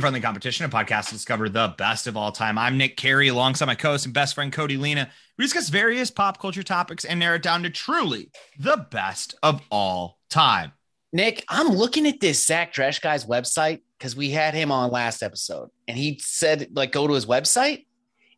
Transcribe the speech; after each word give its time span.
To 0.00 0.04
Friendly 0.04 0.20
Competition, 0.22 0.64
a 0.64 0.68
podcast 0.70 1.08
to 1.08 1.12
discover 1.14 1.50
the 1.50 1.74
best 1.76 2.06
of 2.06 2.16
all 2.16 2.32
time. 2.32 2.56
I'm 2.56 2.78
Nick 2.78 2.96
Carey, 2.96 3.28
alongside 3.28 3.66
my 3.66 3.74
co-host 3.74 4.06
and 4.06 4.14
best 4.14 4.34
friend 4.34 4.50
Cody 4.50 4.78
Lena. 4.78 5.10
We 5.36 5.44
discuss 5.44 5.68
various 5.68 6.10
pop 6.10 6.40
culture 6.40 6.62
topics 6.62 7.04
and 7.04 7.20
narrow 7.20 7.36
it 7.36 7.42
down 7.42 7.62
to 7.64 7.70
truly 7.70 8.30
the 8.58 8.86
best 8.90 9.34
of 9.42 9.60
all 9.70 10.18
time. 10.30 10.72
Nick, 11.12 11.44
I'm 11.50 11.68
looking 11.68 12.06
at 12.06 12.18
this 12.18 12.46
Zach 12.46 12.72
Dresch 12.72 13.02
guy's 13.02 13.26
website 13.26 13.80
because 13.98 14.16
we 14.16 14.30
had 14.30 14.54
him 14.54 14.72
on 14.72 14.90
last 14.90 15.22
episode, 15.22 15.68
and 15.86 15.98
he 15.98 16.18
said 16.22 16.68
like 16.72 16.92
go 16.92 17.06
to 17.06 17.12
his 17.12 17.26
website. 17.26 17.84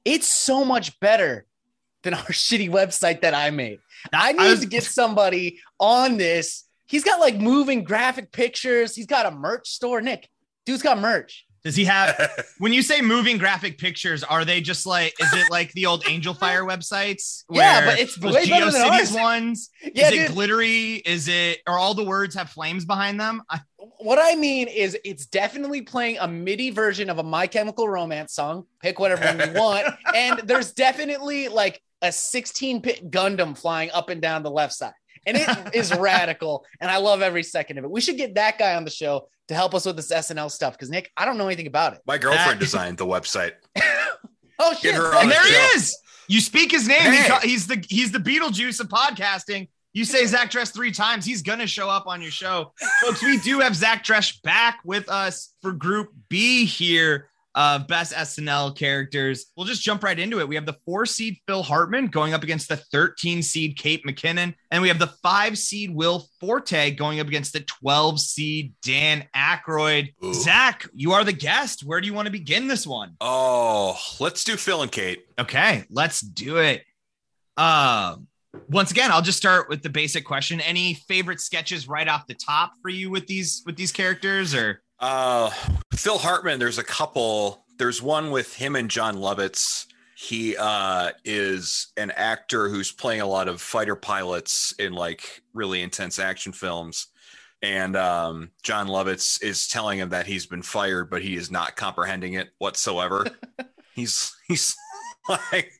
It's 0.05 0.27
so 0.27 0.65
much 0.65 0.99
better 0.99 1.47
than 2.03 2.15
our 2.15 2.21
shitty 2.27 2.71
website 2.71 3.21
that 3.21 3.35
I 3.35 3.51
made. 3.51 3.79
I 4.13 4.33
need 4.33 4.41
I 4.41 4.51
was- 4.51 4.61
to 4.61 4.67
get 4.67 4.83
somebody 4.83 5.61
on 5.79 6.17
this. 6.17 6.65
He's 6.87 7.05
got 7.05 7.21
like 7.21 7.37
moving 7.39 7.85
graphic 7.85 8.33
pictures. 8.33 8.97
He's 8.97 9.07
got 9.07 9.27
a 9.27 9.31
merch 9.31 9.69
store. 9.69 10.01
Nick, 10.01 10.29
dude's 10.67 10.83
got 10.83 10.99
merch. 10.99 11.47
Does 11.65 11.77
he 11.77 11.85
have? 11.85 12.45
when 12.59 12.73
you 12.73 12.83
say 12.83 13.01
moving 13.01 13.39
graphic 13.39 13.79
pictures, 13.79 14.25
are 14.25 14.45
they 14.45 14.61
just 14.61 14.85
like? 14.87 15.15
Is 15.21 15.33
it 15.33 15.51
like 15.51 15.73
the 15.73 15.87
old 15.87 16.05
Angel 16.09 16.35
Fire 16.35 16.65
websites? 16.65 17.45
Yeah, 17.53 17.85
but 17.85 17.99
it's 18.01 18.17
those 18.17 18.35
way 18.35 18.49
better 18.49 18.71
than 18.71 18.81
GeoCities 18.83 18.91
ours. 18.99 19.13
ones. 19.15 19.71
Yeah, 19.95 20.09
is 20.09 20.13
it 20.15 20.27
dude. 20.27 20.33
glittery? 20.33 20.95
Is 20.97 21.29
it? 21.29 21.61
Or 21.67 21.79
all 21.79 21.95
the 21.95 22.05
words 22.05 22.35
have 22.35 22.51
flames 22.51 22.85
behind 22.85 23.21
them? 23.21 23.43
I, 23.49 23.61
What 23.77 24.19
I 24.21 24.35
mean 24.37 24.69
is, 24.69 24.97
it's 25.05 25.27
definitely 25.27 25.83
playing 25.83 26.19
a 26.19 26.27
MIDI 26.27 26.71
version 26.71 27.11
of 27.11 27.19
a 27.19 27.23
My 27.23 27.47
Chemical 27.47 27.89
Romance 27.89 28.33
song. 28.35 28.65
Pick 28.81 28.99
whatever 28.99 29.25
one 29.25 29.49
you 29.49 29.61
want. 29.61 29.95
and 30.15 30.41
there's 30.45 30.73
definitely 30.73 31.49
like 31.49 31.81
a 32.01 32.11
16 32.11 32.81
bit 32.81 33.11
Gundam 33.11 33.57
flying 33.57 33.91
up 33.93 34.09
and 34.09 34.21
down 34.21 34.43
the 34.43 34.51
left 34.51 34.73
side. 34.75 34.93
And 35.27 35.37
it 35.37 35.75
is 35.75 35.95
radical. 35.95 36.65
And 36.81 36.91
I 36.91 36.97
love 36.99 37.23
every 37.23 37.43
second 37.43 37.79
of 37.79 37.85
it. 37.85 37.91
We 37.91 38.01
should 38.01 38.17
get 38.17 38.35
that 38.35 38.59
guy 38.59 38.75
on 38.75 38.85
the 38.85 38.91
show 38.91 39.29
to 39.49 39.55
help 39.55 39.75
us 39.75 39.85
with 39.87 39.97
this 39.97 40.11
SNL 40.11 40.51
stuff 40.51 40.73
because, 40.75 40.91
Nick, 40.91 41.11
I 41.17 41.25
don't 41.25 41.39
know 41.39 41.47
anything 41.47 41.67
about 41.67 41.95
it. 41.95 42.01
My 42.07 42.19
girlfriend 42.19 42.53
That- 42.53 42.59
designed 42.65 42.99
the 42.99 43.07
website. 43.07 43.53
Oh, 44.59 44.75
shit. 44.81 44.95
her 44.95 45.07
oh, 45.07 45.11
thank 45.13 45.23
and 45.25 45.31
the 45.31 45.35
there 45.35 45.45
he 45.45 45.53
show. 45.53 45.77
is. 45.77 45.99
You 46.29 46.41
speak 46.41 46.71
his 46.71 46.87
name. 46.89 47.11
He 47.13 47.19
Hey. 47.19 47.29
ca- 47.29 47.41
he's 47.43 47.67
the 47.67 47.85
he's 47.89 48.13
the 48.13 48.19
Beetlejuice 48.19 48.81
of 48.81 48.89
podcasting. 48.89 49.69
You 49.93 50.05
say 50.07 50.25
Zach 50.25 50.51
Dresch 50.51 50.73
three 50.73 50.93
times, 50.93 51.25
he's 51.27 51.43
gonna 51.43 51.67
show 51.67 51.91
up 51.91 52.07
on 52.07 52.23
your 52.23 52.31
show, 52.31 52.73
folks. 53.03 53.23
We 53.23 53.39
do 53.41 53.59
have 53.61 53.77
Zach 53.77 54.05
Dresch 54.05 54.41
back 54.43 54.79
with 54.85 55.09
us 55.11 55.53
for 55.61 55.73
Group 55.73 56.11
B 56.31 56.65
here. 56.65 57.29
Uh, 57.55 57.81
best 57.81 58.15
SNL 58.15 58.77
characters. 58.77 59.47
We'll 59.57 59.67
just 59.67 59.83
jump 59.83 60.03
right 60.03 60.19
into 60.19 60.41
it. 60.41 60.49
We 60.49 60.55
have 60.55 60.65
the 60.65 60.77
four 60.87 61.05
seed 61.05 61.37
Phil 61.47 61.63
Hartman 61.63 62.07
going 62.07 62.33
up 62.33 62.43
against 62.43 62.69
the 62.69 62.77
13 62.77 63.43
seed 63.43 63.77
Kate 63.77 64.05
McKinnon, 64.07 64.55
and 64.71 64.81
we 64.81 64.89
have 64.89 64.99
the 64.99 65.13
five 65.23 65.59
seed 65.59 65.95
Will 65.95 66.27
Forte 66.41 66.93
going 66.93 67.21
up 67.21 67.29
against 67.29 67.53
the 67.53 67.61
12 67.61 68.21
seed 68.21 68.75
Dan 68.83 69.27
Aykroyd. 69.37 70.15
Ooh. 70.25 70.33
Zach, 70.33 70.89
you 70.95 71.13
are 71.13 71.25
the 71.25 71.33
guest. 71.33 71.85
Where 71.85 72.01
do 72.01 72.07
you 72.07 72.15
want 72.15 72.27
to 72.27 72.33
begin 72.33 72.69
this 72.69 72.87
one? 72.87 73.17
Oh, 73.21 73.99
let's 74.19 74.45
do 74.45 74.57
Phil 74.57 74.83
and 74.83 74.93
Kate. 74.93 75.25
Okay, 75.39 75.85
let's 75.91 76.21
do 76.21 76.57
it. 76.57 76.83
Um, 77.57 78.29
once 78.69 78.91
again, 78.91 79.11
I'll 79.11 79.23
just 79.23 79.39
start 79.39 79.69
with 79.69 79.83
the 79.83 79.89
basic 79.89 80.25
question. 80.25 80.61
Any 80.61 80.95
favorite 80.95 81.41
sketches 81.41 81.89
right 81.89 82.09
off 82.09 82.27
the 82.27 82.35
top 82.35 82.73
for 82.83 82.89
you 82.89 83.11
with 83.11 83.27
these 83.27 83.63
with 83.67 83.77
these 83.77 83.93
characters, 83.93 84.55
or 84.55 84.83
Uh, 85.03 85.51
Phil 85.93 86.17
Hartman. 86.17 86.61
There's 86.61 86.79
a 86.79 86.85
couple. 86.85 87.67
There's 87.77 88.01
one 88.01 88.31
with 88.31 88.55
him 88.55 88.77
and 88.77 88.89
Jon 88.89 89.17
Lovitz. 89.17 89.87
He 90.15 90.57
uh, 90.57 91.11
is 91.25 91.89
an 91.97 92.13
actor 92.13 92.69
who's 92.69 92.93
playing 92.93 93.21
a 93.21 93.27
lot 93.27 93.49
of 93.49 93.61
fighter 93.61 93.97
pilots 93.97 94.73
in 94.79 94.93
like 94.93 95.43
really 95.53 95.83
intense 95.83 96.21
action 96.21 96.53
films. 96.53 97.09
And 97.63 97.97
um, 97.97 98.53
Jon 98.63 98.87
Lovitz 98.87 99.43
is 99.43 99.67
telling 99.67 99.99
him 99.99 100.11
that 100.11 100.27
he's 100.27 100.47
been 100.47 100.63
fired, 100.63 101.11
but 101.11 101.23
he 101.23 101.35
is 101.35 101.51
not 101.51 101.75
comprehending 101.75 102.35
it 102.35 102.51
whatsoever. 102.59 103.27
he's 103.95 104.33
he's 104.47 104.77
like, 105.29 105.73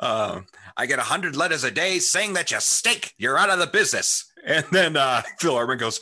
um, 0.00 0.46
I 0.76 0.86
get 0.86 0.98
a 0.98 1.02
hundred 1.02 1.36
letters 1.36 1.62
a 1.62 1.70
day 1.70 2.00
saying 2.00 2.32
that 2.32 2.50
you 2.50 2.58
stink. 2.58 3.14
You're 3.16 3.38
out 3.38 3.50
of 3.50 3.60
the 3.60 3.66
business. 3.68 4.32
And 4.44 4.64
then 4.72 4.96
uh, 4.96 5.22
Phil 5.38 5.54
Hartman 5.54 5.78
goes, 5.78 6.00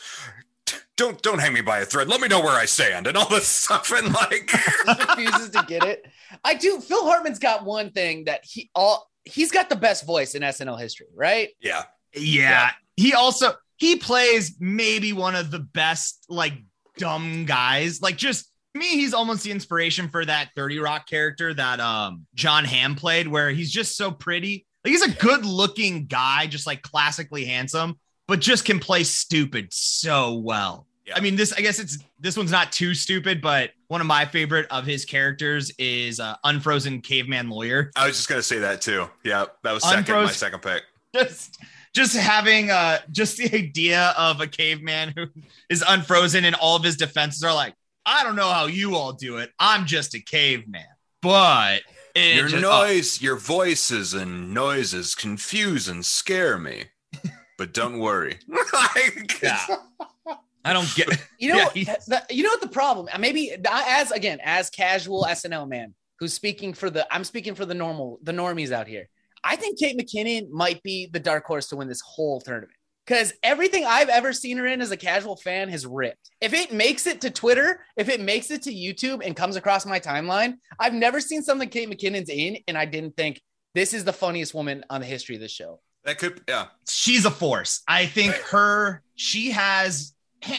don't 0.96 1.20
don't 1.22 1.40
hang 1.40 1.52
me 1.52 1.60
by 1.60 1.80
a 1.80 1.84
thread. 1.84 2.08
Let 2.08 2.20
me 2.20 2.28
know 2.28 2.40
where 2.40 2.56
I 2.56 2.66
stand 2.66 3.06
and 3.06 3.16
all 3.16 3.28
this 3.28 3.48
stuff. 3.48 3.92
And 3.92 4.12
like, 4.12 4.50
refuses 4.86 5.50
to 5.50 5.64
get 5.66 5.84
it. 5.84 6.06
I 6.44 6.54
do. 6.54 6.80
Phil 6.80 7.04
Hartman's 7.04 7.38
got 7.38 7.64
one 7.64 7.90
thing 7.90 8.24
that 8.24 8.40
he 8.44 8.70
all 8.74 9.10
he's 9.24 9.50
got 9.50 9.68
the 9.68 9.76
best 9.76 10.06
voice 10.06 10.34
in 10.34 10.42
SNL 10.42 10.80
history, 10.80 11.06
right? 11.14 11.50
yeah, 11.60 11.84
yeah, 12.14 12.70
he 12.96 13.14
also 13.14 13.54
he 13.76 13.96
plays 13.96 14.56
maybe 14.60 15.12
one 15.12 15.34
of 15.34 15.50
the 15.50 15.58
best 15.58 16.24
like 16.28 16.54
dumb 16.96 17.44
guys. 17.44 18.00
Like 18.00 18.16
just 18.16 18.50
to 18.74 18.78
me, 18.78 18.88
he's 18.88 19.14
almost 19.14 19.44
the 19.44 19.50
inspiration 19.50 20.08
for 20.08 20.24
that 20.24 20.50
30 20.54 20.78
Rock 20.78 21.08
character 21.08 21.52
that 21.54 21.80
um 21.80 22.26
Jon 22.34 22.64
Hamm 22.64 22.94
played, 22.94 23.26
where 23.26 23.50
he's 23.50 23.70
just 23.70 23.96
so 23.96 24.10
pretty. 24.10 24.66
Like 24.84 24.92
he's 24.92 25.02
a 25.02 25.10
good 25.10 25.44
looking 25.44 26.06
guy, 26.06 26.46
just 26.46 26.66
like 26.66 26.82
classically 26.82 27.46
handsome, 27.46 27.98
but 28.26 28.40
just 28.40 28.64
can 28.64 28.78
play 28.78 29.04
stupid 29.04 29.72
so 29.72 30.34
well. 30.34 30.86
Yeah. 31.06 31.14
I 31.16 31.20
mean, 31.20 31.36
this 31.36 31.52
I 31.52 31.60
guess 31.60 31.78
it's 31.78 31.98
this 32.18 32.36
one's 32.36 32.50
not 32.50 32.72
too 32.72 32.94
stupid, 32.94 33.42
but 33.42 33.70
one 33.88 34.00
of 34.00 34.06
my 34.06 34.24
favorite 34.24 34.66
of 34.70 34.86
his 34.86 35.04
characters 35.04 35.70
is 35.78 36.18
uh, 36.18 36.36
Unfrozen 36.44 37.02
Caveman 37.02 37.50
Lawyer. 37.50 37.90
I 37.94 38.06
was 38.06 38.16
just 38.16 38.28
gonna 38.28 38.42
say 38.42 38.58
that 38.60 38.80
too. 38.80 39.08
Yeah, 39.22 39.46
that 39.62 39.72
was 39.72 39.82
second 39.82 40.14
my 40.14 40.30
second 40.30 40.62
pick. 40.62 40.82
just 41.14 41.58
just 41.94 42.16
having 42.16 42.70
uh 42.70 42.98
just 43.10 43.36
the 43.36 43.54
idea 43.54 44.14
of 44.18 44.40
a 44.40 44.46
caveman 44.46 45.12
who 45.16 45.26
is 45.70 45.84
unfrozen 45.86 46.44
and 46.44 46.56
all 46.56 46.76
of 46.76 46.82
his 46.82 46.96
defenses 46.96 47.44
are 47.44 47.54
like 47.54 47.72
i 48.04 48.24
don't 48.24 48.34
know 48.34 48.48
how 48.50 48.66
you 48.66 48.96
all 48.96 49.12
do 49.12 49.36
it 49.38 49.50
i'm 49.60 49.86
just 49.86 50.14
a 50.14 50.20
caveman 50.20 50.82
but 51.22 51.82
Your 52.16 52.48
just- 52.48 52.64
oh, 52.64 52.82
noise, 52.84 53.22
your 53.22 53.36
voices 53.36 54.12
and 54.12 54.52
noises 54.52 55.14
confuse 55.14 55.88
and 55.88 56.04
scare 56.04 56.58
me. 56.58 56.84
But 57.58 57.72
don't 57.72 57.98
worry. 57.98 58.38
Like, 58.72 59.40
yeah. 59.42 59.64
i 60.64 60.72
don't 60.72 60.92
get 60.94 61.08
You 61.38 61.50
know, 61.52 61.68
Yeah, 61.74 61.92
what- 61.92 62.06
the- 62.28 62.34
you 62.34 62.42
know 62.42 62.50
what 62.50 62.60
the 62.60 62.68
problem? 62.68 63.08
uh, 63.12 63.18
Maybe 63.18 63.52
as 63.70 64.10
again 64.10 64.38
as 64.42 64.70
casual 64.70 65.24
SNL 65.28 65.68
man 65.68 65.94
who's 66.18 66.32
speaking 66.32 66.72
for 66.74 66.90
the 66.90 67.06
I'm 67.12 67.24
speaking 67.24 67.54
for 67.54 67.64
the 67.66 67.74
normal 67.74 68.18
the 68.22 68.32
normies 68.32 68.72
out 68.72 68.86
here. 68.86 69.08
I 69.42 69.56
think 69.56 69.78
Kate 69.78 69.98
McKinnon 69.98 70.48
might 70.50 70.82
be 70.82 71.08
the 71.12 71.20
dark 71.20 71.44
horse 71.44 71.68
to 71.68 71.76
win 71.76 71.88
this 71.88 72.00
whole 72.00 72.40
tournament 72.40 72.72
because 73.06 73.34
everything 73.42 73.84
I've 73.84 74.08
ever 74.08 74.32
seen 74.32 74.56
her 74.56 74.66
in 74.66 74.80
as 74.80 74.90
a 74.90 74.96
casual 74.96 75.36
fan 75.36 75.68
has 75.68 75.84
ripped. 75.86 76.30
If 76.40 76.54
it 76.54 76.72
makes 76.72 77.06
it 77.06 77.20
to 77.22 77.30
Twitter, 77.30 77.84
if 77.96 78.08
it 78.08 78.20
makes 78.22 78.50
it 78.50 78.62
to 78.62 78.72
YouTube 78.72 79.22
and 79.24 79.36
comes 79.36 79.56
across 79.56 79.84
my 79.84 80.00
timeline, 80.00 80.54
I've 80.78 80.94
never 80.94 81.20
seen 81.20 81.42
something 81.42 81.68
Kate 81.68 81.90
McKinnon's 81.90 82.30
in 82.30 82.56
and 82.68 82.78
I 82.78 82.86
didn't 82.86 83.16
think 83.18 83.42
this 83.74 83.92
is 83.92 84.04
the 84.04 84.12
funniest 84.14 84.54
woman 84.54 84.84
on 84.88 85.00
the 85.02 85.06
history 85.06 85.34
of 85.34 85.42
the 85.42 85.48
show. 85.48 85.80
That 86.04 86.18
could 86.18 86.40
yeah. 86.48 86.66
she's 86.88 87.24
a 87.24 87.30
force 87.30 87.82
i 87.88 88.06
think 88.06 88.34
her 88.34 89.02
she 89.14 89.50
has 89.50 90.12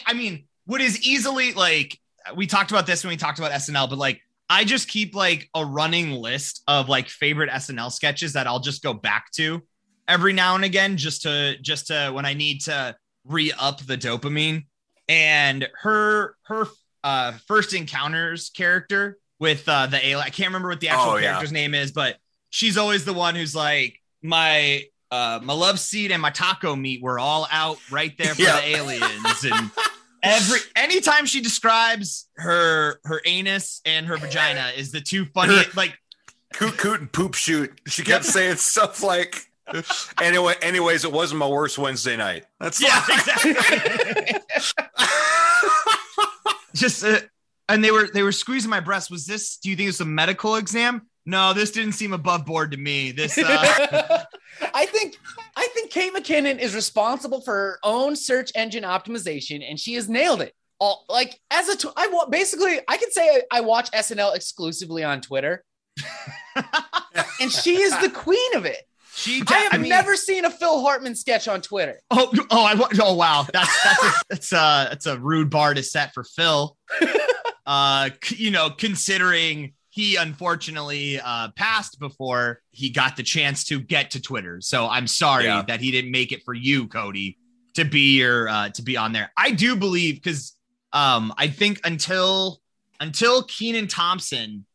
i 0.06 0.12
mean 0.12 0.44
what 0.66 0.80
is 0.80 1.00
easily 1.06 1.52
like 1.52 1.98
we 2.34 2.46
talked 2.46 2.70
about 2.70 2.86
this 2.86 3.04
when 3.04 3.10
we 3.10 3.16
talked 3.16 3.38
about 3.38 3.52
snl 3.52 3.88
but 3.88 3.98
like 3.98 4.20
i 4.50 4.64
just 4.64 4.88
keep 4.88 5.14
like 5.14 5.48
a 5.54 5.64
running 5.64 6.10
list 6.12 6.62
of 6.66 6.88
like 6.88 7.08
favorite 7.08 7.50
snl 7.50 7.90
sketches 7.92 8.32
that 8.32 8.46
i'll 8.46 8.60
just 8.60 8.82
go 8.82 8.92
back 8.92 9.30
to 9.32 9.62
every 10.08 10.32
now 10.32 10.54
and 10.54 10.64
again 10.64 10.96
just 10.96 11.22
to 11.22 11.56
just 11.62 11.86
to 11.88 12.10
when 12.12 12.24
i 12.24 12.34
need 12.34 12.60
to 12.60 12.94
re-up 13.24 13.80
the 13.86 13.96
dopamine 13.96 14.64
and 15.08 15.68
her 15.82 16.36
her 16.44 16.66
uh 17.04 17.32
first 17.46 17.74
encounters 17.74 18.50
character 18.50 19.18
with 19.38 19.68
uh 19.68 19.86
the 19.86 19.98
alien 20.04 20.18
i 20.26 20.30
can't 20.30 20.48
remember 20.48 20.68
what 20.68 20.80
the 20.80 20.88
actual 20.88 21.12
Oh, 21.12 21.16
yeah. 21.16 21.26
character's 21.30 21.52
name 21.52 21.74
is 21.74 21.92
but 21.92 22.16
she's 22.50 22.76
always 22.76 23.04
the 23.04 23.12
one 23.12 23.34
who's 23.34 23.54
like 23.54 24.00
my 24.22 24.82
uh 25.16 25.40
my 25.42 25.52
love 25.54 25.78
seat 25.80 26.12
and 26.12 26.20
my 26.20 26.30
taco 26.30 26.76
meat 26.76 27.02
were 27.02 27.18
all 27.18 27.46
out 27.50 27.78
right 27.90 28.16
there 28.18 28.34
for 28.34 28.42
Yeah. 28.42 28.60
the 28.60 28.76
aliens 28.76 29.44
and 29.44 29.70
every 30.22 30.58
anytime 30.74 31.26
she 31.26 31.40
describes 31.40 32.28
her 32.36 33.00
her 33.04 33.20
anus 33.24 33.80
and 33.84 34.06
her 34.06 34.16
vagina 34.18 34.72
is 34.76 34.92
the 34.92 35.00
two 35.00 35.24
funny 35.26 35.58
like 35.74 35.98
Coot 36.54 36.78
coot 36.78 37.00
and 37.00 37.12
poop 37.12 37.34
shoot. 37.34 37.70
She 37.86 38.02
kept 38.02 38.24
saying 38.24 38.56
stuff 38.56 39.02
like 39.02 39.50
anyway, 40.22 40.54
anyways, 40.62 41.04
it 41.04 41.12
wasn't 41.12 41.38
my 41.40 41.48
worst 41.48 41.76
Wednesday 41.76 42.16
night. 42.16 42.44
That's 42.60 42.80
yeah 42.80 43.02
like, 43.08 43.18
exactly 43.18 44.40
just 46.74 47.04
uh, 47.04 47.18
and 47.68 47.82
they 47.82 47.90
were 47.90 48.08
they 48.12 48.22
were 48.22 48.32
squeezing 48.32 48.70
my 48.70 48.80
breast 48.80 49.10
was 49.10 49.26
this 49.26 49.56
do 49.58 49.70
you 49.70 49.76
think 49.76 49.88
it's 49.88 50.00
a 50.00 50.04
medical 50.04 50.56
exam 50.56 51.02
no 51.26 51.52
this 51.52 51.70
didn't 51.72 51.92
seem 51.92 52.12
above 52.12 52.46
board 52.46 52.70
to 52.70 52.76
me 52.78 53.10
this 53.12 53.36
uh 53.36 54.24
I 54.74 54.86
think 54.86 55.16
I 55.56 55.68
think 55.74 55.90
Kate 55.90 56.14
McKinnon 56.14 56.58
is 56.58 56.74
responsible 56.74 57.40
for 57.42 57.52
her 57.54 57.78
own 57.82 58.16
search 58.16 58.50
engine 58.54 58.84
optimization, 58.84 59.62
and 59.68 59.78
she 59.78 59.94
has 59.94 60.08
nailed 60.08 60.40
it. 60.40 60.54
All 60.78 61.04
like 61.08 61.38
as 61.50 61.68
a 61.68 61.76
tw- 61.76 61.92
I 61.96 62.08
wa- 62.08 62.26
basically 62.26 62.78
I 62.88 62.96
can 62.96 63.10
say 63.10 63.22
I, 63.50 63.58
I 63.58 63.60
watch 63.62 63.90
SNL 63.90 64.34
exclusively 64.34 65.04
on 65.04 65.20
Twitter, 65.20 65.62
and 67.40 67.50
she 67.52 67.80
is 67.80 67.98
the 68.00 68.10
queen 68.10 68.54
of 68.56 68.64
it. 68.66 68.82
she 69.14 69.42
I 69.48 69.54
have 69.58 69.74
I 69.74 69.78
mean- 69.78 69.88
never 69.90 70.16
seen 70.16 70.44
a 70.44 70.50
Phil 70.50 70.80
Hartman 70.82 71.14
sketch 71.14 71.48
on 71.48 71.60
Twitter. 71.62 72.00
Oh, 72.10 72.32
oh, 72.50 72.64
I 72.64 72.74
wa- 72.74 72.88
oh 73.00 73.14
wow, 73.14 73.46
that's 73.52 73.82
that's 73.84 74.02
a, 74.04 74.12
that's 74.30 74.52
a 74.52 74.86
that's 74.90 75.06
a 75.06 75.18
rude 75.18 75.50
bar 75.50 75.74
to 75.74 75.82
set 75.82 76.12
for 76.14 76.24
Phil. 76.24 76.76
Uh, 77.68 78.10
you 78.28 78.52
know, 78.52 78.70
considering 78.70 79.72
he 79.96 80.16
unfortunately 80.16 81.18
uh, 81.18 81.48
passed 81.56 81.98
before 81.98 82.60
he 82.70 82.90
got 82.90 83.16
the 83.16 83.22
chance 83.22 83.64
to 83.64 83.80
get 83.80 84.10
to 84.10 84.20
Twitter. 84.20 84.60
So 84.60 84.86
I'm 84.86 85.06
sorry 85.06 85.44
Yeah. 85.46 85.62
that 85.68 85.80
he 85.80 85.90
didn't 85.90 86.10
make 86.10 86.32
it 86.32 86.42
for 86.44 86.52
you, 86.52 86.86
Cody, 86.86 87.38
to 87.76 87.84
be 87.86 88.18
your 88.18 88.46
uh, 88.46 88.68
to 88.68 88.82
be 88.82 88.98
on 88.98 89.12
there. 89.12 89.32
I 89.38 89.52
do 89.52 89.74
believe 89.74 90.16
because 90.16 90.54
um, 90.92 91.32
I 91.38 91.48
think 91.48 91.80
until 91.84 92.60
until 93.00 93.42
Kenan 93.44 93.88
Thompson 93.88 94.66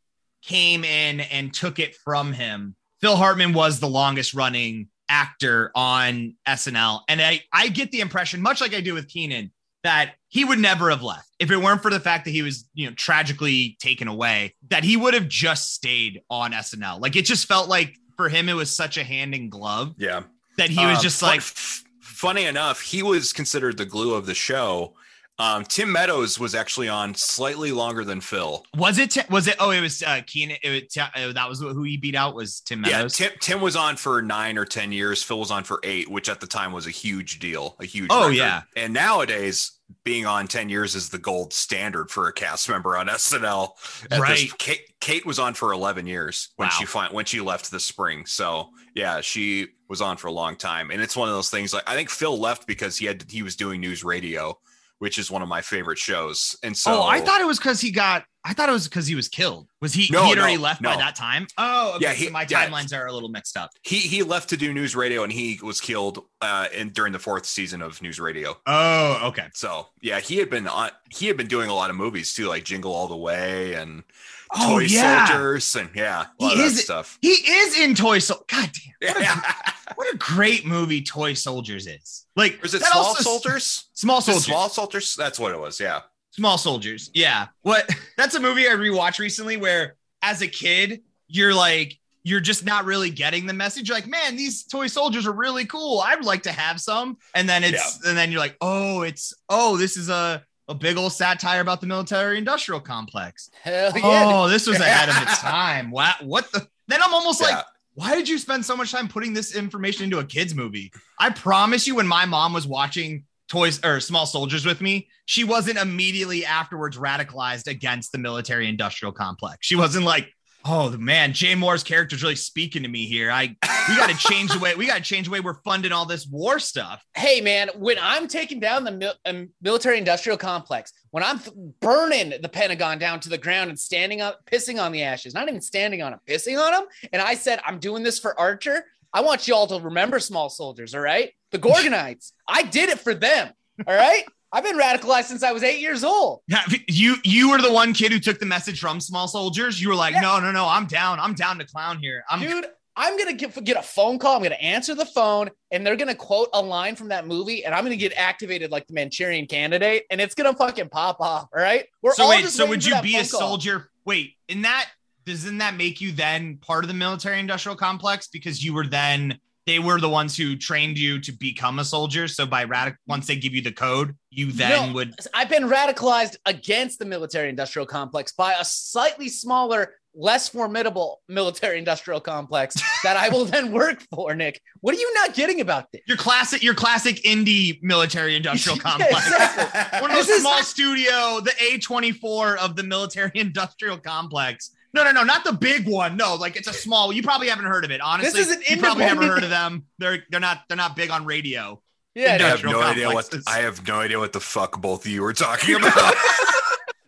came 0.41 0.83
in 0.83 1.19
and 1.19 1.53
took 1.53 1.77
it 1.77 1.95
from 2.03 2.33
him, 2.33 2.75
Phil 2.99 3.15
Hartman 3.15 3.53
was 3.53 3.79
the 3.79 3.87
longest 3.87 4.33
running 4.33 4.87
actor 5.07 5.71
on 5.75 6.35
SNL. 6.47 7.01
And 7.07 7.21
I, 7.21 7.41
I 7.53 7.67
get 7.67 7.91
the 7.91 7.99
impression, 8.01 8.41
much 8.41 8.59
like 8.59 8.73
I 8.73 8.81
do 8.81 8.95
with 8.95 9.07
Kenan, 9.07 9.51
that 9.83 10.13
he 10.27 10.45
would 10.45 10.59
never 10.59 10.89
have 10.89 11.01
left 11.01 11.27
if 11.39 11.49
it 11.51 11.57
weren't 11.57 11.81
for 11.81 11.89
the 11.91 11.99
fact 11.99 12.25
that 12.25 12.31
he 12.31 12.41
was, 12.41 12.67
you 12.73 12.87
know, 12.87 12.93
tragically 12.95 13.75
taken 13.79 14.07
away, 14.07 14.53
that 14.69 14.83
he 14.83 14.95
would 14.97 15.13
have 15.13 15.27
just 15.27 15.73
stayed 15.73 16.21
on 16.29 16.51
SNL. 16.51 16.99
Like 17.01 17.15
it 17.15 17.25
just 17.25 17.47
felt 17.47 17.67
like 17.67 17.95
for 18.17 18.29
him, 18.29 18.47
it 18.49 18.53
was 18.53 18.71
such 18.75 18.97
a 18.97 19.03
hand 19.03 19.33
in 19.33 19.49
glove 19.49 19.93
Yeah. 19.97 20.23
that 20.57 20.69
he 20.69 20.85
was 20.85 20.97
Um, 20.99 21.03
just 21.03 21.21
like, 21.21 21.41
funny 21.41 22.45
enough, 22.45 22.81
he 22.81 23.01
was 23.01 23.33
considered 23.33 23.77
the 23.77 23.85
glue 23.85 24.13
of 24.13 24.25
the 24.25 24.35
show. 24.35 24.93
Um, 25.41 25.63
Tim 25.65 25.91
Meadows 25.91 26.39
was 26.39 26.53
actually 26.55 26.87
on 26.87 27.15
slightly 27.15 27.71
longer 27.71 28.03
than 28.03 28.21
Phil. 28.21 28.63
was 28.77 28.97
it, 28.99 29.17
was 29.29 29.47
it, 29.47 29.55
oh, 29.59 29.71
it 29.71 29.81
was 29.81 30.03
uh, 30.03 30.21
Kenan. 30.27 30.57
It 30.61 30.93
uh, 30.97 31.33
that 31.33 31.49
was 31.49 31.59
who 31.59 31.83
he 31.83 31.97
beat 31.97 32.15
out 32.15 32.35
was 32.35 32.59
Tim 32.61 32.81
Meadows. 32.81 33.19
Yeah, 33.19 33.27
Tim 33.29 33.37
Tim 33.41 33.61
was 33.61 33.75
on 33.75 33.95
for 33.95 34.21
nine 34.21 34.57
or 34.57 34.65
ten 34.65 34.91
years. 34.91 35.23
Phil 35.23 35.39
was 35.39 35.51
on 35.51 35.63
for 35.63 35.79
eight, 35.83 36.09
which 36.09 36.29
at 36.29 36.39
the 36.39 36.47
time 36.47 36.71
was 36.71 36.85
a 36.87 36.91
huge 36.91 37.39
deal, 37.39 37.75
a 37.79 37.85
huge. 37.85 38.07
Oh, 38.11 38.25
record. 38.25 38.35
yeah. 38.37 38.61
and 38.75 38.93
nowadays 38.93 39.71
being 40.03 40.25
on 40.25 40.47
ten 40.47 40.69
years 40.69 40.95
is 40.95 41.09
the 41.09 41.17
gold 41.17 41.51
standard 41.53 42.09
for 42.11 42.27
a 42.27 42.33
cast 42.33 42.69
member 42.69 42.95
on 42.97 43.07
SNL. 43.07 43.71
At 44.05 44.09
this- 44.11 44.19
Right. 44.19 44.57
Kate, 44.57 44.81
Kate 45.01 45.25
was 45.25 45.39
on 45.39 45.53
for 45.53 45.73
eleven 45.73 46.05
years 46.07 46.49
when 46.55 46.67
Wow. 46.67 46.75
she 46.79 46.85
fin- 46.85 47.13
when 47.13 47.25
she 47.25 47.41
left 47.41 47.71
this 47.71 47.83
spring. 47.83 48.25
So 48.25 48.69
yeah, 48.95 49.21
she 49.21 49.67
was 49.89 50.01
on 50.01 50.17
for 50.17 50.27
a 50.27 50.31
long 50.31 50.55
time, 50.55 50.91
and 50.91 51.01
it's 51.01 51.15
one 51.17 51.27
of 51.29 51.35
those 51.35 51.49
things. 51.49 51.73
Like 51.73 51.89
I 51.89 51.95
think 51.95 52.09
Phil 52.09 52.37
left 52.39 52.67
because 52.67 52.97
he 52.97 53.05
had 53.05 53.25
he 53.29 53.41
was 53.43 53.55
doing 53.55 53.81
news 53.81 54.03
radio, 54.03 54.57
which 55.01 55.17
is 55.17 55.31
one 55.31 55.41
of 55.41 55.49
my 55.49 55.61
favorite 55.61 55.97
shows. 55.97 56.55
And 56.61 56.77
so 56.77 57.01
oh, 57.01 57.03
I 57.07 57.21
thought 57.21 57.41
it 57.41 57.47
was 57.47 57.57
because 57.57 57.81
he 57.81 57.89
got. 57.89 58.23
I 58.45 58.53
thought 58.53 58.69
it 58.69 58.71
was 58.71 58.87
because 58.87 59.07
he 59.07 59.15
was 59.15 59.27
killed. 59.27 59.67
Was 59.81 59.93
he? 59.93 60.07
No, 60.11 60.23
he 60.23 60.29
had 60.29 60.37
already 60.37 60.57
no, 60.57 60.61
left 60.61 60.81
by 60.83 60.95
that 60.95 61.15
time. 61.15 61.47
Oh, 61.57 61.95
okay. 61.95 62.05
Yeah, 62.05 62.27
so 62.27 62.31
my 62.31 62.45
yeah. 62.47 62.67
timelines 62.67 62.95
are 62.95 63.07
a 63.07 63.11
little 63.11 63.29
mixed 63.29 63.57
up. 63.57 63.71
he 63.81 63.97
he 63.97 64.21
left 64.21 64.49
to 64.49 64.57
do 64.57 64.71
news 64.71 64.95
radio, 64.95 65.23
and 65.23 65.33
he 65.33 65.59
was 65.63 65.81
killed 65.81 66.23
uh, 66.39 66.67
in 66.71 66.89
during 66.89 67.13
the 67.13 67.19
fourth 67.19 67.47
season 67.47 67.81
of 67.81 67.99
news 68.03 68.19
radio. 68.19 68.55
Oh, 68.67 69.29
okay. 69.29 69.47
So 69.55 69.87
yeah, 70.01 70.19
he 70.19 70.37
had 70.37 70.51
been 70.51 70.67
on. 70.67 70.91
He 71.09 71.25
had 71.25 71.35
been 71.35 71.47
doing 71.47 71.71
a 71.71 71.73
lot 71.73 71.89
of 71.89 71.95
movies 71.95 72.35
too, 72.35 72.47
like 72.47 72.63
Jingle 72.63 72.93
All 72.93 73.07
the 73.07 73.17
Way 73.17 73.73
and 73.73 74.03
Oh, 74.53 74.79
Toy 74.79 74.79
yeah. 74.85 75.27
Soldiers, 75.27 75.75
and 75.75 75.89
yeah, 75.95 76.25
a 76.39 76.49
He 76.49 76.61
is- 76.63 76.83
stuff. 76.83 77.17
He 77.21 77.29
is 77.29 77.79
in 77.79 77.95
Toy 77.95 78.19
Soldiers. 78.19 78.45
God 78.49 78.69
damn. 78.99 79.13
What 79.13 79.17
a, 79.17 79.21
Yeah. 79.21 79.41
what 79.95 80.13
a 80.13 80.17
great 80.17 80.65
movie 80.65 81.01
Toy 81.01 81.33
Soldiers 81.33 81.87
is. 81.87 82.25
Like, 82.35 82.61
Or 82.61 82.65
is 82.65 82.73
it 82.73 82.81
Small 82.81 83.03
also- 83.05 83.23
Soldiers? 83.23 83.85
Small 83.93 84.21
Soldiers. 84.21 84.45
Small 84.45 84.69
Soldiers. 84.69 85.15
That's 85.15 85.39
what 85.39 85.51
it 85.53 85.59
was. 85.59 85.79
Yeah. 85.79 86.01
Small 86.31 86.57
Soldiers. 86.57 87.09
Yeah. 87.13 87.47
What? 87.61 87.89
That's 88.17 88.35
a 88.35 88.39
movie 88.39 88.67
I 88.67 88.71
rewatched 88.71 89.19
recently 89.19 89.57
where, 89.57 89.95
as 90.21 90.41
a 90.41 90.47
kid, 90.47 91.01
you're 91.27 91.53
like, 91.53 91.97
you're 92.23 92.39
just 92.39 92.63
not 92.63 92.85
really 92.85 93.09
getting 93.09 93.47
the 93.47 93.53
message. 93.53 93.89
You're 93.89 93.97
like, 93.97 94.05
man, 94.07 94.35
these 94.35 94.63
toy 94.65 94.85
soldiers 94.85 95.25
are 95.25 95.31
really 95.31 95.65
cool. 95.65 95.99
I'd 96.01 96.23
like 96.23 96.43
to 96.43 96.51
have 96.51 96.79
some. 96.79 97.17
And 97.33 97.49
then 97.49 97.63
it's, 97.63 98.05
and 98.05 98.15
then 98.15 98.31
you're 98.31 98.39
like, 98.39 98.57
oh, 98.61 99.01
it's, 99.01 99.33
oh, 99.49 99.75
this 99.77 99.97
is 99.97 100.09
a, 100.09 100.43
a 100.71 100.75
big 100.75 100.97
old 100.97 101.13
satire 101.13 101.61
about 101.61 101.81
the 101.81 101.87
military 101.87 102.37
industrial 102.37 102.79
complex. 102.79 103.49
Hell 103.61 103.91
oh, 103.93 103.97
yeah. 103.97 104.23
Oh, 104.25 104.49
this 104.49 104.65
was 104.65 104.79
ahead 104.79 105.09
of 105.09 105.21
its 105.21 105.39
time. 105.41 105.91
Wow. 105.91 106.13
What 106.21 106.51
the? 106.51 106.67
Then 106.87 107.01
I'm 107.03 107.13
almost 107.13 107.41
like, 107.41 107.63
why 107.93 108.15
did 108.15 108.27
you 108.27 108.37
spend 108.37 108.65
so 108.65 108.75
much 108.75 108.91
time 108.91 109.07
putting 109.07 109.33
this 109.33 109.55
information 109.55 110.05
into 110.05 110.19
a 110.19 110.25
kids 110.25 110.55
movie? 110.55 110.91
I 111.19 111.29
promise 111.29 111.85
you, 111.87 111.95
when 111.95 112.07
my 112.07 112.25
mom 112.25 112.53
was 112.53 112.65
watching 112.65 113.25
Toys 113.47 113.83
or 113.83 113.99
Small 113.99 114.25
Soldiers 114.25 114.65
with 114.65 114.81
me, 114.81 115.07
she 115.25 115.43
wasn't 115.43 115.77
immediately 115.77 116.45
afterwards 116.45 116.97
radicalized 116.97 117.67
against 117.67 118.11
the 118.11 118.17
military 118.17 118.67
industrial 118.67 119.11
complex. 119.11 119.67
She 119.67 119.75
wasn't 119.75 120.05
like, 120.05 120.33
oh 120.65 120.89
man, 120.97 121.33
Jay 121.33 121.55
Mohr's 121.55 121.83
character 121.83 122.15
is 122.15 122.23
really 122.23 122.35
speaking 122.35 122.83
to 122.83 122.89
me 122.89 123.05
here. 123.05 123.31
I 123.31 123.55
we 123.89 123.95
got 123.95 124.09
to 124.09 124.17
change 124.29 124.51
the 124.53 124.59
way 124.59 124.75
we 124.75 124.85
got 124.87 124.97
to 124.97 125.01
change 125.03 125.25
the 125.27 125.31
way 125.31 125.39
we're 125.39 125.61
funding 125.63 125.91
all 125.91 126.05
this 126.05 126.27
war 126.27 126.59
stuff. 126.59 127.03
hey 127.15 127.41
man 127.41 127.69
when 127.75 127.97
i'm 128.01 128.27
taking 128.27 128.59
down 128.59 128.83
the 128.83 128.91
mil- 128.91 129.15
um, 129.25 129.49
military 129.61 129.97
industrial 129.97 130.37
complex 130.37 130.93
when 131.11 131.23
i'm 131.23 131.39
th- 131.39 131.55
burning 131.79 132.33
the 132.41 132.49
pentagon 132.49 132.97
down 132.99 133.19
to 133.19 133.29
the 133.29 133.37
ground 133.37 133.69
and 133.69 133.79
standing 133.79 134.21
up 134.21 134.39
pissing 134.45 134.81
on 134.81 134.91
the 134.91 135.01
ashes 135.03 135.33
not 135.33 135.47
even 135.47 135.61
standing 135.61 136.01
on 136.01 136.11
them 136.11 136.19
pissing 136.27 136.59
on 136.63 136.71
them 136.71 136.85
and 137.11 137.21
i 137.21 137.33
said 137.33 137.59
i'm 137.65 137.79
doing 137.79 138.03
this 138.03 138.19
for 138.19 138.39
archer 138.39 138.85
i 139.13 139.21
want 139.21 139.47
you 139.47 139.55
all 139.55 139.67
to 139.67 139.79
remember 139.79 140.19
small 140.19 140.49
soldiers 140.49 140.93
all 140.93 141.01
right 141.01 141.31
the 141.51 141.59
gorgonites 141.59 142.31
i 142.47 142.61
did 142.63 142.89
it 142.89 142.99
for 142.99 143.13
them 143.13 143.51
all 143.87 143.95
right 143.95 144.23
i've 144.51 144.63
been 144.63 144.77
radicalized 144.77 145.25
since 145.25 145.43
i 145.43 145.51
was 145.51 145.63
eight 145.63 145.79
years 145.79 146.03
old 146.03 146.41
Yeah, 146.47 146.63
you 146.87 147.15
you 147.23 147.49
were 147.49 147.61
the 147.61 147.71
one 147.71 147.93
kid 147.93 148.11
who 148.11 148.19
took 148.19 148.39
the 148.39 148.45
message 148.45 148.79
from 148.79 148.99
Small 148.99 149.27
Soldiers. 149.27 149.81
You 149.81 149.89
were 149.89 149.95
like, 149.95 150.13
Yeah. 150.13 150.21
no, 150.21 150.39
no, 150.39 150.51
no, 150.51 150.67
I'm 150.67 150.85
down. 150.85 151.19
I'm 151.19 151.33
down 151.33 151.57
to 151.59 151.65
clown 151.65 151.99
here. 151.99 152.23
I'm 152.29 152.39
dude 152.39 152.65
i'm 152.97 153.17
gonna 153.17 153.31
get, 153.31 153.63
get 153.63 153.77
a 153.77 153.81
phone 153.81 154.19
call 154.19 154.35
i'm 154.35 154.43
gonna 154.43 154.55
answer 154.55 154.93
the 154.93 155.05
phone 155.05 155.49
and 155.71 155.87
they're 155.87 155.95
gonna 155.95 156.13
quote 156.13 156.49
a 156.53 156.61
line 156.61 156.93
from 156.93 157.07
that 157.07 157.25
movie 157.25 157.63
and 157.63 157.73
i'm 157.73 157.85
gonna 157.85 157.95
get 157.95 158.11
activated 158.17 158.69
like 158.69 158.85
the 158.87 158.93
manchurian 158.93 159.45
candidate 159.47 160.03
and 160.11 160.19
it's 160.19 160.35
gonna 160.35 160.53
fucking 160.53 160.89
pop 160.89 161.21
off 161.21 161.47
all 161.55 161.61
right 161.61 161.85
we're 162.01 162.13
so 162.13 162.23
all 162.23 162.29
wait, 162.29 162.45
so 162.49 162.65
would 162.65 162.83
you 162.85 163.01
be 163.01 163.15
a 163.15 163.23
phone 163.23 163.29
call. 163.29 163.39
soldier? 163.39 163.89
Wait, 164.03 164.33
in 164.49 164.63
that 164.63 164.89
doesn't 165.25 165.59
that 165.59 165.75
make 165.77 166.01
you 166.01 166.11
then 166.11 166.57
part 166.57 166.83
of 166.83 166.89
the 166.89 166.93
military 166.93 167.39
industrial 167.39 167.77
complex 167.77 168.27
because 168.27 168.61
you 168.63 168.73
were 168.73 168.85
then 168.85 169.39
they 169.67 169.79
were 169.79 169.99
the 169.99 170.09
ones 170.09 170.35
who 170.35 170.55
trained 170.55 170.97
you 170.97 171.19
to 171.21 171.31
become 171.31 171.79
a 171.79 171.85
soldier. 171.85 172.27
So 172.27 172.45
by 172.45 172.65
radic 172.65 172.95
once 173.07 173.27
they 173.27 173.35
give 173.35 173.53
you 173.53 173.61
the 173.61 173.71
code, 173.71 174.15
you 174.29 174.51
then 174.51 174.87
No. 174.89 174.93
would 174.95 175.13
I've 175.33 175.49
been 175.49 175.63
radicalized 175.69 176.35
against 176.45 176.99
the 176.99 177.05
military 177.05 177.49
industrial 177.49 177.85
complex 177.85 178.31
by 178.31 178.53
a 178.53 178.65
slightly 178.65 179.29
smaller, 179.29 179.95
less 180.15 180.49
formidable 180.49 181.21
military 181.29 181.77
industrial 181.77 182.19
complex 182.19 182.75
that 183.03 183.17
I 183.17 183.29
will 183.29 183.45
then 183.45 183.71
work 183.71 184.03
for, 184.13 184.33
Nick. 184.35 184.59
What 184.81 184.95
are 184.95 184.99
you 184.99 185.13
not 185.13 185.33
getting 185.35 185.61
about 185.61 185.91
this? 185.91 186.01
your 186.07 186.17
classic 186.17 186.63
your 186.63 186.73
classic 186.73 187.17
indie 187.23 187.77
military 187.83 188.35
industrial 188.35 188.77
Yeah, 188.83 188.83
complex. 188.83 190.01
One 190.01 190.09
of 190.11 190.17
those 190.27 190.39
small 190.41 190.63
studio, 190.63 191.39
the 191.39 191.51
A24 191.51 192.57
of 192.57 192.75
the 192.75 192.83
military 192.83 193.31
industrial 193.35 193.97
complex. 193.99 194.71
No, 194.93 195.03
no, 195.03 195.11
no, 195.11 195.23
not 195.23 195.43
the 195.43 195.53
big 195.53 195.87
one. 195.87 196.17
No, 196.17 196.35
like 196.35 196.55
it's 196.57 196.67
a 196.67 196.73
small. 196.73 197.13
You 197.13 197.23
probably 197.23 197.47
haven't 197.47 197.65
heard 197.65 197.85
of 197.85 197.91
it. 197.91 198.01
Honestly, 198.01 198.41
is 198.41 198.51
an 198.51 198.61
you 198.69 198.77
probably 198.77 199.05
haven't 199.05 199.27
heard 199.27 199.43
of 199.43 199.49
them. 199.49 199.85
They're 199.99 200.23
they're 200.29 200.39
not 200.39 200.63
they're 200.67 200.77
not 200.77 200.95
big 200.95 201.09
on 201.09 201.25
radio. 201.25 201.81
Yeah, 202.13 202.25
I 202.25 202.29
have 202.29 202.41
Industrial 202.41 202.81
no 202.81 202.85
idea 202.85 203.09
what. 203.09 203.33
I 203.47 203.59
have 203.59 203.87
no 203.87 204.01
idea 204.01 204.19
what 204.19 204.33
the 204.33 204.41
fuck 204.41 204.81
both 204.81 205.05
of 205.05 205.11
you 205.11 205.21
were 205.21 205.33
talking 205.33 205.75
about. 205.81 206.13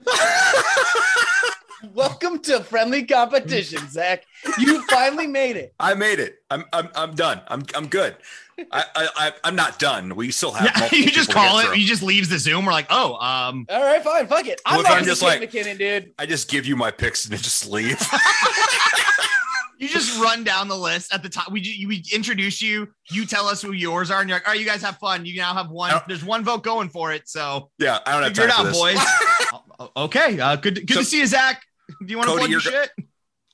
welcome 1.93 2.39
to 2.39 2.63
friendly 2.63 3.03
competition, 3.03 3.87
Zach. 3.89 4.23
You 4.57 4.81
finally 4.87 5.27
made 5.27 5.57
it. 5.57 5.73
I 5.79 5.93
made 5.93 6.19
it. 6.19 6.37
I'm 6.49 6.63
I'm 6.71 6.89
I'm 6.95 7.15
done. 7.15 7.41
I'm 7.47 7.63
I'm 7.75 7.87
good. 7.87 8.15
I, 8.71 8.85
I 8.95 9.07
I 9.15 9.33
I'm 9.43 9.55
not 9.55 9.79
done. 9.79 10.15
We 10.15 10.31
still 10.31 10.51
have. 10.51 10.91
Yeah, 10.93 10.99
you 10.99 11.07
just 11.11 11.31
call 11.31 11.59
it. 11.59 11.65
through. 11.65 11.73
He 11.75 11.85
just 11.85 12.03
leaves 12.03 12.29
the 12.29 12.37
Zoom. 12.39 12.65
We're 12.65 12.71
like, 12.71 12.87
oh, 12.89 13.15
um, 13.15 13.65
All 13.69 13.83
right, 13.83 14.03
fine, 14.03 14.27
fuck 14.27 14.45
it. 14.47 14.61
I'm 14.65 14.75
Well, 14.75 14.83
not 14.83 14.91
I'm 14.93 14.97
just 15.05 15.21
just 15.21 15.21
like 15.23 15.39
like- 15.41 15.51
McKinnon, 15.51 15.77
dude. 15.77 16.13
I 16.19 16.25
just 16.25 16.49
give 16.49 16.65
you 16.65 16.75
my 16.75 16.91
picks 16.91 17.25
and 17.25 17.33
then 17.33 17.39
just 17.41 17.67
leave. 17.69 17.99
you 19.79 19.89
just 19.89 20.19
run 20.21 20.43
down 20.43 20.67
the 20.67 20.77
list 20.77 21.13
at 21.13 21.23
the 21.23 21.29
top. 21.29 21.51
We 21.51 21.85
we 21.87 22.03
introduce 22.13 22.61
you. 22.61 22.89
You 23.09 23.25
tell 23.25 23.47
us 23.47 23.61
who 23.61 23.71
yours 23.73 24.11
are, 24.11 24.19
and 24.21 24.29
you're 24.29 24.37
like, 24.37 24.47
all 24.47 24.53
right, 24.53 24.59
you 24.59 24.65
guys 24.65 24.81
have 24.81 24.97
fun. 24.97 25.25
You 25.25 25.35
now 25.37 25.53
have 25.53 25.69
one. 25.69 25.93
There's 26.07 26.23
one 26.23 26.43
vote 26.43 26.63
going 26.63 26.89
for 26.89 27.11
it. 27.11 27.27
So 27.27 27.69
yeah, 27.79 27.99
I 28.05 28.13
don't 28.13 28.23
have 28.23 28.35
figure 28.35 28.49
time 28.49 28.67
it 28.67 28.75
for 28.75 28.87
out, 28.89 28.95
boys. 28.95 29.61
Oh, 29.79 29.91
okay, 30.05 30.39
uh, 30.39 30.55
good. 30.55 30.75
Good 30.87 30.93
So- 30.93 30.99
to 31.01 31.05
see 31.05 31.19
you, 31.19 31.27
Zach. 31.27 31.63
Do 31.89 32.05
you 32.07 32.17
want 32.17 32.27
to 32.29 32.37
Cody, 32.37 32.41
plug 32.41 32.51
your 32.51 32.59
shit? 32.61 32.91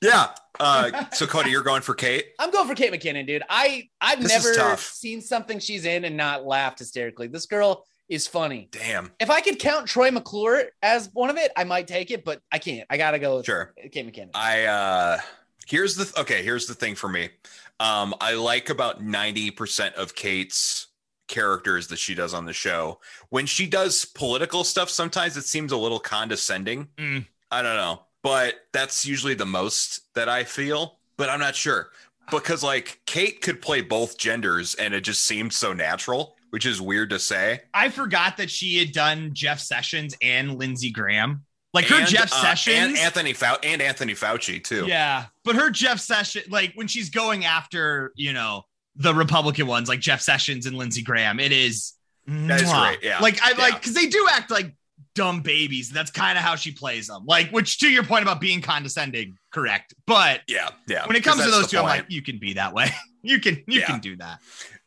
Yeah. 0.02 0.28
Uh, 0.60 1.04
so 1.12 1.26
Cody, 1.26 1.50
you're 1.50 1.62
going 1.62 1.82
for 1.82 1.94
Kate. 1.94 2.26
I'm 2.38 2.50
going 2.50 2.68
for 2.68 2.74
Kate 2.74 2.92
McKinnon, 2.92 3.26
dude. 3.26 3.42
I 3.48 3.88
I've 4.00 4.22
This 4.22 4.28
never 4.54 4.76
seen 4.76 5.20
something 5.20 5.58
she's 5.58 5.84
in 5.84 6.04
and 6.04 6.16
not 6.16 6.44
laughed 6.44 6.78
hysterically. 6.80 7.26
This 7.28 7.46
girl 7.46 7.86
is 8.08 8.26
funny. 8.26 8.68
Damn. 8.72 9.10
If 9.20 9.30
I 9.30 9.40
could 9.40 9.58
count 9.58 9.86
Troy 9.86 10.10
McClure 10.10 10.64
as 10.82 11.08
one 11.12 11.30
of 11.30 11.36
it, 11.36 11.50
I 11.56 11.64
might 11.64 11.86
take 11.88 12.10
it, 12.10 12.24
but 12.24 12.40
I 12.52 12.58
can't. 12.58 12.86
I 12.90 12.96
gotta 12.96 13.18
go 13.18 13.36
with 13.36 13.46
Sure. 13.46 13.72
Kate 13.90 14.06
McKinnon. 14.06 14.30
I 14.34 14.64
uh 14.64 15.18
here's 15.66 15.96
the 15.96 16.12
okay, 16.20 16.42
here's 16.42 16.66
the 16.66 16.74
thing 16.74 16.94
for 16.94 17.08
me. 17.08 17.30
Um 17.78 18.14
I 18.20 18.34
like 18.34 18.68
about 18.68 19.02
90% 19.02 19.94
of 19.94 20.14
Kate's 20.14 20.88
characters 21.28 21.86
that 21.86 21.98
she 21.98 22.14
does 22.14 22.34
on 22.34 22.44
the 22.44 22.52
show. 22.52 22.98
When 23.28 23.46
she 23.46 23.66
does 23.66 24.04
political 24.04 24.64
stuff, 24.64 24.90
sometimes 24.90 25.36
it 25.36 25.44
seems 25.44 25.70
a 25.70 25.76
little 25.76 26.00
condescending. 26.00 26.88
Mm. 26.98 27.26
I 27.52 27.62
don't 27.62 27.76
know. 27.76 28.02
But 28.22 28.54
that's 28.72 29.06
usually 29.06 29.34
the 29.34 29.46
most 29.46 30.02
that 30.14 30.28
I 30.28 30.44
feel, 30.44 30.98
but 31.16 31.28
I'm 31.30 31.40
not 31.40 31.54
sure. 31.56 31.90
Because 32.30 32.62
like 32.62 33.00
Kate 33.06 33.40
could 33.40 33.60
play 33.62 33.80
both 33.80 34.18
genders 34.18 34.74
and 34.74 34.94
it 34.94 35.00
just 35.02 35.24
seemed 35.26 35.52
so 35.52 35.72
natural, 35.72 36.36
which 36.50 36.66
is 36.66 36.80
weird 36.80 37.10
to 37.10 37.18
say. 37.18 37.62
I 37.74 37.88
forgot 37.88 38.36
that 38.36 38.50
she 38.50 38.78
had 38.78 38.92
done 38.92 39.30
Jeff 39.32 39.58
Sessions 39.58 40.14
and 40.22 40.58
Lindsey 40.58 40.90
Graham. 40.90 41.44
Like 41.72 41.86
her 41.86 41.96
And, 42.00 42.08
Jeff 42.08 42.32
uh, 42.32 42.42
Sessions. 42.42 42.76
and 42.76 42.96
Anthony 42.98 43.32
Fau- 43.32 43.58
and 43.62 43.80
Anthony 43.80 44.12
Fauci 44.14 44.62
too. 44.62 44.86
Yeah, 44.86 45.26
but 45.44 45.54
her 45.56 45.70
Jeff 45.70 46.00
Sessions, 46.00 46.48
like 46.50 46.72
when 46.74 46.88
she's 46.88 47.10
going 47.10 47.44
after, 47.44 48.12
you 48.16 48.32
know, 48.32 48.64
the 48.96 49.14
Republican 49.14 49.66
ones, 49.68 49.88
like 49.88 50.00
Jeff 50.00 50.20
Sessions 50.20 50.66
and 50.66 50.76
Lindsey 50.76 51.02
Graham, 51.02 51.38
it 51.40 51.52
is. 51.52 51.94
That 52.26 52.60
is 52.60 52.72
great, 52.72 53.02
yeah. 53.02 53.18
Like 53.20 53.40
I 53.42 53.52
Yeah. 53.52 53.56
like 53.58 53.74
because 53.80 53.94
they 53.94 54.06
do 54.06 54.26
act 54.30 54.50
like 54.50 54.74
dumb 55.14 55.42
babies. 55.42 55.90
That's 55.90 56.10
kind 56.10 56.38
of 56.38 56.44
how 56.44 56.56
she 56.56 56.72
plays 56.72 57.06
them. 57.08 57.24
Like, 57.26 57.50
which 57.50 57.78
to 57.78 57.88
your 57.88 58.04
point 58.04 58.22
about 58.22 58.40
being 58.40 58.60
condescending, 58.60 59.36
correct. 59.52 59.94
But 60.06 60.40
yeah, 60.48 60.70
yeah. 60.88 61.06
when 61.06 61.16
it 61.16 61.24
comes 61.24 61.44
to 61.44 61.50
those 61.50 61.68
two, 61.70 61.78
I'm 61.78 61.84
like, 61.84 62.06
you 62.08 62.22
can 62.22 62.38
be 62.38 62.54
that 62.54 62.72
way. 62.72 62.90
you 63.22 63.40
can 63.40 63.62
you 63.66 63.80
Yeah. 63.80 63.86
can 63.86 64.00
do 64.00 64.16
that. 64.16 64.40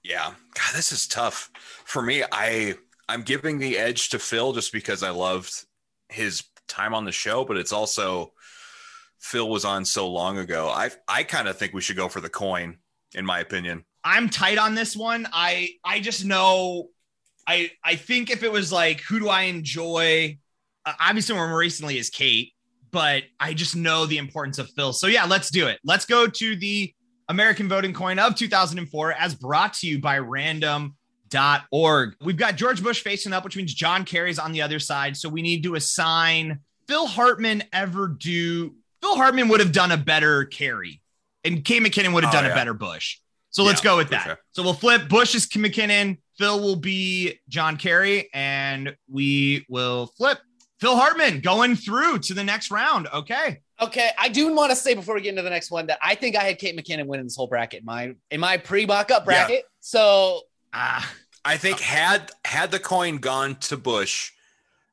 Yeah. 0.04 0.26
God, 0.54 0.76
this 0.76 0.92
is 0.92 1.08
tough. 1.08 1.50
For 1.86 2.02
me, 2.02 2.24
I 2.32 2.76
I'm 3.08 3.22
giving 3.24 3.60
the 3.60 3.78
edge 3.78 4.10
to 4.10 4.20
Phil 4.20 4.54
just 4.54 4.72
because 4.72 5.04
I 5.04 5.10
loved 5.10 5.52
his 6.10 6.44
time 6.68 6.94
on 6.94 7.06
the 7.06 7.12
show, 7.12 7.44
but 7.46 7.58
it's 7.58 7.74
also 7.74 8.34
Phil 9.20 9.50
was 9.50 9.66
on 9.66 9.86
so 9.86 10.10
long 10.10 10.38
ago. 10.38 10.70
I 10.70 10.92
I 11.08 11.24
kind 11.24 11.48
of 11.48 11.58
think 11.58 11.74
we 11.74 11.82
should 11.82 11.98
go 11.98 12.08
for 12.10 12.22
the 12.22 12.30
coin, 12.30 12.78
in 13.14 13.26
my 13.26 13.40
opinion. 13.40 13.86
I'm 14.04 14.30
tight 14.30 14.58
on 14.58 14.76
this 14.76 14.96
one. 14.98 15.28
I 15.32 15.70
I 15.84 16.00
just 16.02 16.26
know 16.26 16.90
I 17.48 17.72
I 17.84 17.96
think 17.96 18.30
if 18.30 18.44
it 18.44 18.52
was 18.52 18.72
like 18.72 19.02
who 19.02 19.20
do 19.20 19.30
I 19.30 19.44
enjoy, 19.44 20.38
uh, 20.86 20.94
obviously 21.00 21.36
more 21.36 21.58
recently 21.58 21.98
is 21.98 22.10
Kate, 22.10 22.54
but 22.92 23.24
I 23.40 23.54
just 23.54 23.76
know 23.76 24.06
the 24.06 24.18
importance 24.18 24.60
of 24.60 24.70
Phil. 24.72 24.94
So 24.94 25.08
yeah, 25.08 25.26
let's 25.26 25.50
do 25.50 25.68
it. 25.68 25.80
Let's 25.84 26.06
go 26.06 26.28
to 26.28 26.56
the 26.56 26.94
American 27.30 27.68
voting 27.70 27.94
coin 27.94 28.20
of 28.20 28.36
2004 28.36 29.14
as 29.14 29.34
brought 29.36 29.74
to 29.76 29.88
you 29.88 30.00
by 30.00 30.20
random.org. 30.20 32.16
We've 32.22 32.38
got 32.38 32.56
George 32.56 32.84
Bush 32.84 33.02
facing 33.02 33.34
up, 33.34 33.44
which 33.44 33.56
means 33.58 33.74
John 33.74 34.06
Kerry's 34.06 34.40
on 34.40 34.52
the 34.52 34.62
other 34.62 34.80
side. 34.80 35.18
So 35.18 35.30
we 35.30 35.42
need 35.42 35.64
to 35.64 35.76
assign 35.76 36.60
Phil 36.88 37.08
Hartman 37.08 37.64
ever 37.72 38.08
do 38.08 38.76
Phil 39.02 39.16
Hartman 39.16 39.50
would 39.50 39.60
have 39.60 39.72
done 39.72 39.92
a 39.92 39.98
better 39.98 40.46
Kerry 40.46 41.02
and 41.44 41.64
Kay 41.64 41.80
McKinnon 41.80 42.14
would 42.14 42.24
have 42.24 42.34
Oh, 42.34 42.38
done 42.38 42.46
yeah. 42.46 42.52
a 42.52 42.56
better 42.56 42.74
Bush. 42.74 43.20
So 43.50 43.64
let's 43.64 43.82
go 43.82 43.98
with 43.98 44.10
that. 44.10 44.24
sure. 44.24 44.40
So 44.54 44.64
we'll 44.64 44.74
flip. 44.74 45.08
Bush 45.10 45.36
is 45.36 45.46
McKinnon. 45.48 46.18
Phil 46.38 46.60
will 46.60 46.76
be 46.76 47.40
John 47.50 47.78
Kerry, 47.78 48.30
and 48.34 48.96
we 49.10 49.66
will 49.70 50.08
flip 50.18 50.40
Phil 50.80 50.96
Hartman 50.96 51.42
going 51.42 51.76
through 51.76 52.20
to 52.20 52.34
the 52.34 52.44
next 52.44 52.72
round. 52.72 53.08
Okay. 53.14 53.62
Okay, 53.82 54.12
I 54.18 54.30
do 54.30 54.54
want 54.54 54.70
to 54.72 54.76
say 54.76 54.94
before 54.94 55.16
we 55.16 55.22
get 55.22 55.30
into 55.30 55.42
the 55.42 55.50
next 55.50 55.70
one 55.72 55.88
that 55.88 56.00
I 56.02 56.16
think 56.16 56.36
I 56.36 56.44
had 56.44 56.58
Kate 56.58 56.78
McKinnon 56.78 57.06
winning 57.08 57.26
this 57.26 57.36
whole 57.36 57.48
bracket 57.48 57.80
in 57.80 57.86
my 57.86 58.14
in 58.32 58.40
my 58.40 58.58
pre 58.58 58.86
mock 58.86 59.12
up 59.12 59.26
bracket. 59.26 59.64
So 59.82 60.42
Ah, 60.74 61.12
I 61.44 61.58
think 61.58 61.80
had 61.80 62.32
had 62.46 62.72
the 62.72 62.80
coin 62.80 63.18
gone 63.18 63.56
to 63.62 63.78
Bush, 63.78 64.32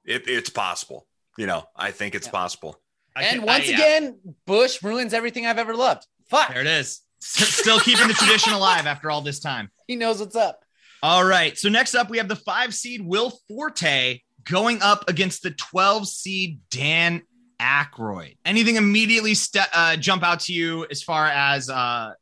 it, 0.04 0.24
it's 0.26 0.50
possible. 0.50 1.06
You 1.38 1.46
know, 1.46 1.64
I 1.76 1.90
think 1.92 2.14
it's 2.14 2.26
Yeah. 2.26 2.32
possible. 2.32 2.80
And 3.16 3.42
once 3.44 3.64
I- 3.64 3.66
yeah, 3.68 3.74
again, 3.76 4.18
Bush 4.46 4.82
ruins 4.82 5.12
everything 5.14 5.46
I've 5.46 5.58
ever 5.58 5.74
loved. 5.76 6.06
Fuck, 6.28 6.48
there 6.48 6.60
it 6.60 6.66
is. 6.66 7.00
Still 7.20 7.80
keeping 7.80 8.08
the 8.08 8.14
tradition 8.14 8.52
alive 8.54 8.86
after 8.86 9.10
all 9.10 9.20
this 9.20 9.40
time. 9.40 9.70
he 9.86 9.94
knows 9.96 10.20
what's 10.20 10.36
up. 10.36 10.64
All 11.02 11.24
right. 11.24 11.56
So 11.56 11.68
next 11.68 11.94
up, 11.94 12.10
we 12.10 12.18
have 12.18 12.28
the 12.28 12.36
five 12.36 12.74
seed 12.74 13.00
Will 13.00 13.30
Forte 13.48 14.20
going 14.44 14.82
up 14.82 15.08
against 15.08 15.42
the 15.42 15.50
12 15.50 16.06
seed 16.08 16.60
Dan 16.70 17.22
Aykroyd. 17.60 18.36
Anything 18.44 18.76
immediately 18.76 19.34
st- 19.34 19.66
uh, 19.72 19.96
jump 19.96 20.22
out 20.22 20.40
to 20.40 20.52
you 20.52 20.86
as 20.90 21.02
far 21.02 21.26
as 21.26 21.68
uh, 21.68 22.12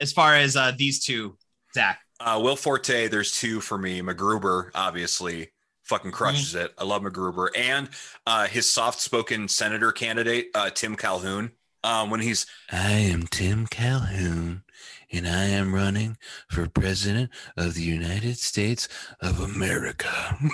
as 0.00 0.12
far 0.12 0.34
as 0.34 0.56
uh, 0.56 0.72
these 0.76 1.04
two, 1.04 1.36
Zach? 1.74 2.00
Uh, 2.20 2.40
Will 2.42 2.56
Forte, 2.56 3.08
there's 3.08 3.36
two 3.36 3.60
for 3.60 3.78
me. 3.78 4.00
MacGruber, 4.00 4.70
obviously, 4.74 5.50
fucking 5.82 6.12
crushes 6.12 6.54
it. 6.54 6.72
I 6.78 6.84
love 6.84 7.02
MacGruber. 7.02 7.48
And 7.56 7.88
uh, 8.26 8.46
his 8.46 8.70
soft 8.70 9.00
spoken 9.00 9.48
senator 9.48 9.92
candidate, 9.92 10.48
uh, 10.54 10.70
Tim 10.70 10.94
Calhoun, 10.96 11.52
um, 11.84 12.10
when 12.10 12.20
he's, 12.20 12.46
I 12.70 12.90
am 12.92 13.26
Tim 13.26 13.66
Calhoun, 13.66 14.62
and 15.10 15.26
I 15.28 15.44
am 15.46 15.74
running 15.74 16.16
for 16.48 16.68
president 16.68 17.30
of 17.56 17.74
the 17.74 17.82
United 17.82 18.38
States 18.38 18.88
of 19.20 19.40
America. 19.40 20.08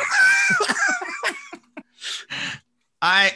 I 3.02 3.32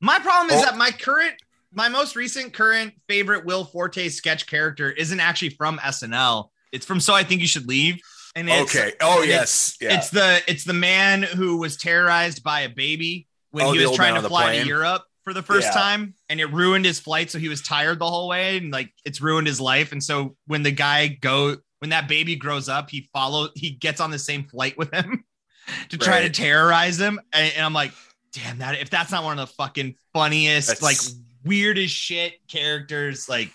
my 0.00 0.18
problem 0.18 0.50
is 0.56 0.62
Oh. 0.62 0.64
that 0.66 0.76
my 0.76 0.90
current 0.90 1.34
my 1.72 1.88
most 1.88 2.16
recent 2.16 2.52
current 2.52 2.94
favorite 3.08 3.44
Will 3.44 3.64
Forte 3.64 4.08
sketch 4.08 4.46
character 4.46 4.90
isn't 4.90 5.20
actually 5.20 5.50
from 5.50 5.78
SNL. 5.78 6.48
It's 6.70 6.86
from 6.86 7.00
So 7.00 7.14
I 7.14 7.22
Think 7.24 7.40
You 7.40 7.46
Should 7.46 7.66
Leave. 7.68 8.00
And 8.34 8.48
it's, 8.48 8.74
okay. 8.74 8.92
Oh, 9.00 9.22
it's- 9.22 9.28
yes. 9.28 9.76
Yeah. 9.80 9.98
It's 9.98 10.10
the 10.10 10.40
it's 10.48 10.64
the 10.64 10.72
man 10.72 11.22
who 11.22 11.58
was 11.58 11.76
terrorized 11.76 12.42
by 12.42 12.60
a 12.60 12.68
baby 12.68 13.26
when 13.50 13.66
Oh, 13.66 13.72
he 13.72 13.84
was 13.86 13.94
trying 13.96 14.20
to 14.20 14.26
fly 14.26 14.58
to? 14.60 14.66
Europe 14.66 15.02
for 15.24 15.32
the 15.32 15.42
first 15.42 15.68
Yeah. 15.68 15.80
time 15.80 16.14
and 16.28 16.40
it 16.40 16.46
ruined 16.52 16.84
his 16.84 16.98
flight 16.98 17.30
so 17.30 17.38
he 17.38 17.48
was 17.48 17.62
tired 17.62 17.98
the 17.98 18.08
whole 18.08 18.28
way 18.28 18.56
and 18.58 18.72
like 18.72 18.92
it's 19.04 19.20
ruined 19.20 19.46
his 19.46 19.60
life 19.60 19.92
and 19.92 20.02
so 20.02 20.36
when 20.46 20.62
the 20.62 20.70
guy 20.72 21.06
go 21.08 21.56
when 21.78 21.90
that 21.90 22.08
baby 22.08 22.36
grows 22.36 22.68
up 22.68 22.90
he 22.90 23.08
follow 23.12 23.48
he 23.54 23.70
gets 23.70 24.00
on 24.00 24.10
the 24.10 24.18
same 24.18 24.44
flight 24.44 24.76
with 24.76 24.92
him 24.92 25.24
to 25.88 25.96
try 25.98 26.22
to 26.22 26.30
terrorize 26.30 26.98
him 26.98 27.20
and, 27.32 27.52
and 27.56 27.64
I'm 27.64 27.72
like 27.72 27.92
damn 28.32 28.58
that 28.58 28.80
if 28.80 28.90
that's 28.90 29.10
not 29.12 29.22
one 29.24 29.38
of 29.38 29.48
the 29.48 29.54
fucking 29.54 29.94
funniest 30.12 30.68
That's- 30.68 30.82
like 30.82 30.98
weirdest 31.44 31.94
shit 31.94 32.34
characters 32.48 33.28
like 33.28 33.50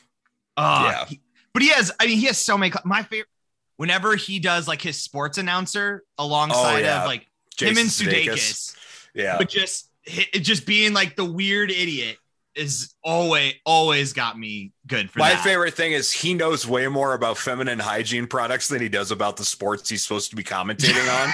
oh 0.57 0.85
Yeah. 0.85 1.05
he- 1.05 1.21
but 1.53 1.63
he 1.63 1.69
has 1.69 1.91
I 1.99 2.05
mean 2.07 2.17
he 2.19 2.25
has 2.27 2.37
so 2.37 2.57
many 2.57 2.71
my 2.85 3.03
favorite 3.03 3.27
whenever 3.77 4.15
he 4.15 4.39
does 4.39 4.67
like 4.67 4.81
his 4.81 5.01
sports 5.01 5.37
announcer 5.37 6.03
alongside 6.17 6.75
oh, 6.75 6.77
yeah. 6.85 7.01
of 7.01 7.07
like 7.07 7.27
Jason 7.55 7.75
him 7.75 7.81
and 7.81 7.89
Sudeikis. 7.89 8.33
Sudeikis, 8.33 8.75
Yeah. 9.15 9.37
but 9.37 9.49
just 9.49 9.86
just 10.41 10.65
being 10.65 10.93
like 10.93 11.15
the 11.15 11.25
weird 11.25 11.71
idiot 11.71 12.17
is 12.55 12.95
always 13.03 13.53
always 13.65 14.13
got 14.13 14.37
me 14.37 14.71
good 14.87 15.11
for 15.11 15.19
My 15.19 15.29
that. 15.33 15.43
favorite 15.43 15.75
thing 15.75 15.91
is 15.91 16.11
he 16.11 16.33
knows 16.33 16.67
way 16.67 16.87
more 16.87 17.13
about 17.13 17.37
feminine 17.37 17.79
hygiene 17.79 18.27
products 18.27 18.67
than 18.67 18.81
he 18.81 18.89
does 18.89 19.11
about 19.11 19.37
the 19.37 19.45
sports 19.45 19.89
he's 19.89 20.01
supposed 20.01 20.31
to 20.31 20.35
be 20.35 20.43
commentating 20.43 21.07
on. 21.23 21.33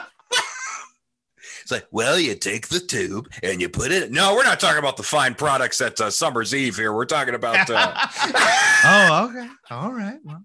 it's 1.62 1.70
like, 1.70 1.86
well, 1.90 2.18
you 2.18 2.34
take 2.34 2.68
the 2.68 2.78
tube 2.78 3.28
and 3.42 3.60
you 3.60 3.68
put 3.68 3.90
it. 3.90 4.12
No, 4.12 4.34
we're 4.34 4.44
not 4.44 4.60
talking 4.60 4.78
about 4.78 4.96
the 4.96 5.02
fine 5.02 5.34
products 5.34 5.80
at 5.80 6.00
uh, 6.00 6.10
Summer's 6.10 6.54
Eve 6.54 6.76
here. 6.76 6.92
We're 6.92 7.04
talking 7.06 7.34
about. 7.34 7.68
Uh, 7.68 7.94
oh, 8.84 9.30
okay, 9.30 9.48
all 9.70 9.92
right. 9.92 10.18
Well. 10.22 10.44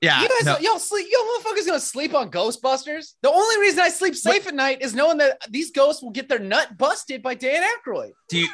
Yeah, 0.00 0.22
you 0.22 0.28
guys, 0.28 0.44
no, 0.46 0.58
y'all 0.58 0.78
sleep. 0.78 1.06
Yo, 1.10 1.18
motherfuckers 1.18 1.66
gonna 1.66 1.80
sleep 1.80 2.14
on 2.14 2.30
Ghostbusters. 2.30 3.14
The 3.22 3.30
only 3.30 3.58
reason 3.60 3.80
I 3.80 3.88
sleep 3.88 4.14
safe 4.14 4.46
at 4.46 4.54
night 4.54 4.80
is 4.82 4.94
knowing 4.94 5.18
that 5.18 5.38
these 5.50 5.70
ghosts 5.70 6.02
will 6.02 6.10
get 6.10 6.28
their 6.28 6.38
nut 6.38 6.76
busted 6.78 7.22
by 7.22 7.34
Dan 7.34 7.62
Aykroyd. 7.62 8.12
do 8.28 8.38
you 8.38 8.48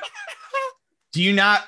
do 1.12 1.22
you 1.22 1.32
not 1.32 1.64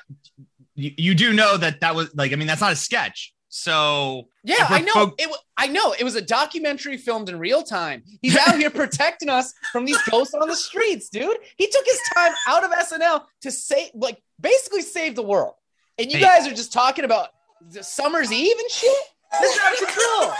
you, 0.75 0.91
you 0.97 1.15
do 1.15 1.33
know 1.33 1.57
that 1.57 1.79
that 1.81 1.95
was 1.95 2.13
like 2.15 2.33
I 2.33 2.35
mean 2.35 2.47
that's 2.47 2.61
not 2.61 2.71
a 2.73 2.75
sketch. 2.75 3.33
So 3.49 4.27
Yeah, 4.43 4.65
I 4.69 4.81
know. 4.81 4.93
fo- 4.93 5.15
it, 5.17 5.29
I 5.55 5.67
know. 5.67 5.93
It 5.97 6.03
was 6.03 6.15
a 6.15 6.21
documentary 6.21 6.97
filmed 6.97 7.29
in 7.29 7.39
real 7.39 7.63
time. 7.63 8.03
He's 8.21 8.37
out 8.37 8.55
here 8.57 8.69
protecting 8.83 9.29
us 9.29 9.53
from 9.71 9.85
these 9.85 9.97
ghosts 10.11 10.33
on 10.35 10.47
the 10.47 10.55
streets, 10.55 11.09
dude. 11.09 11.37
He 11.55 11.67
took 11.67 11.85
his 11.85 11.99
time 12.13 12.33
out 12.47 12.63
of 12.63 12.69
SNL 12.71 13.23
to 13.41 13.51
save, 13.51 13.89
like, 13.95 14.21
basically 14.39 14.81
save 14.81 15.15
the 15.15 15.23
world. 15.23 15.53
And 15.97 16.11
you 16.11 16.17
Hey. 16.19 16.23
guys 16.25 16.45
are 16.47 16.53
just 16.53 16.71
talking 16.71 17.03
about 17.05 17.29
the 17.71 17.83
Summer's 17.83 18.31
Eve 18.31 18.57
and 18.59 18.69
shit. 18.69 18.97
Is 19.43 19.59
out 19.63 19.73
of 19.73 19.87
control. 19.87 20.33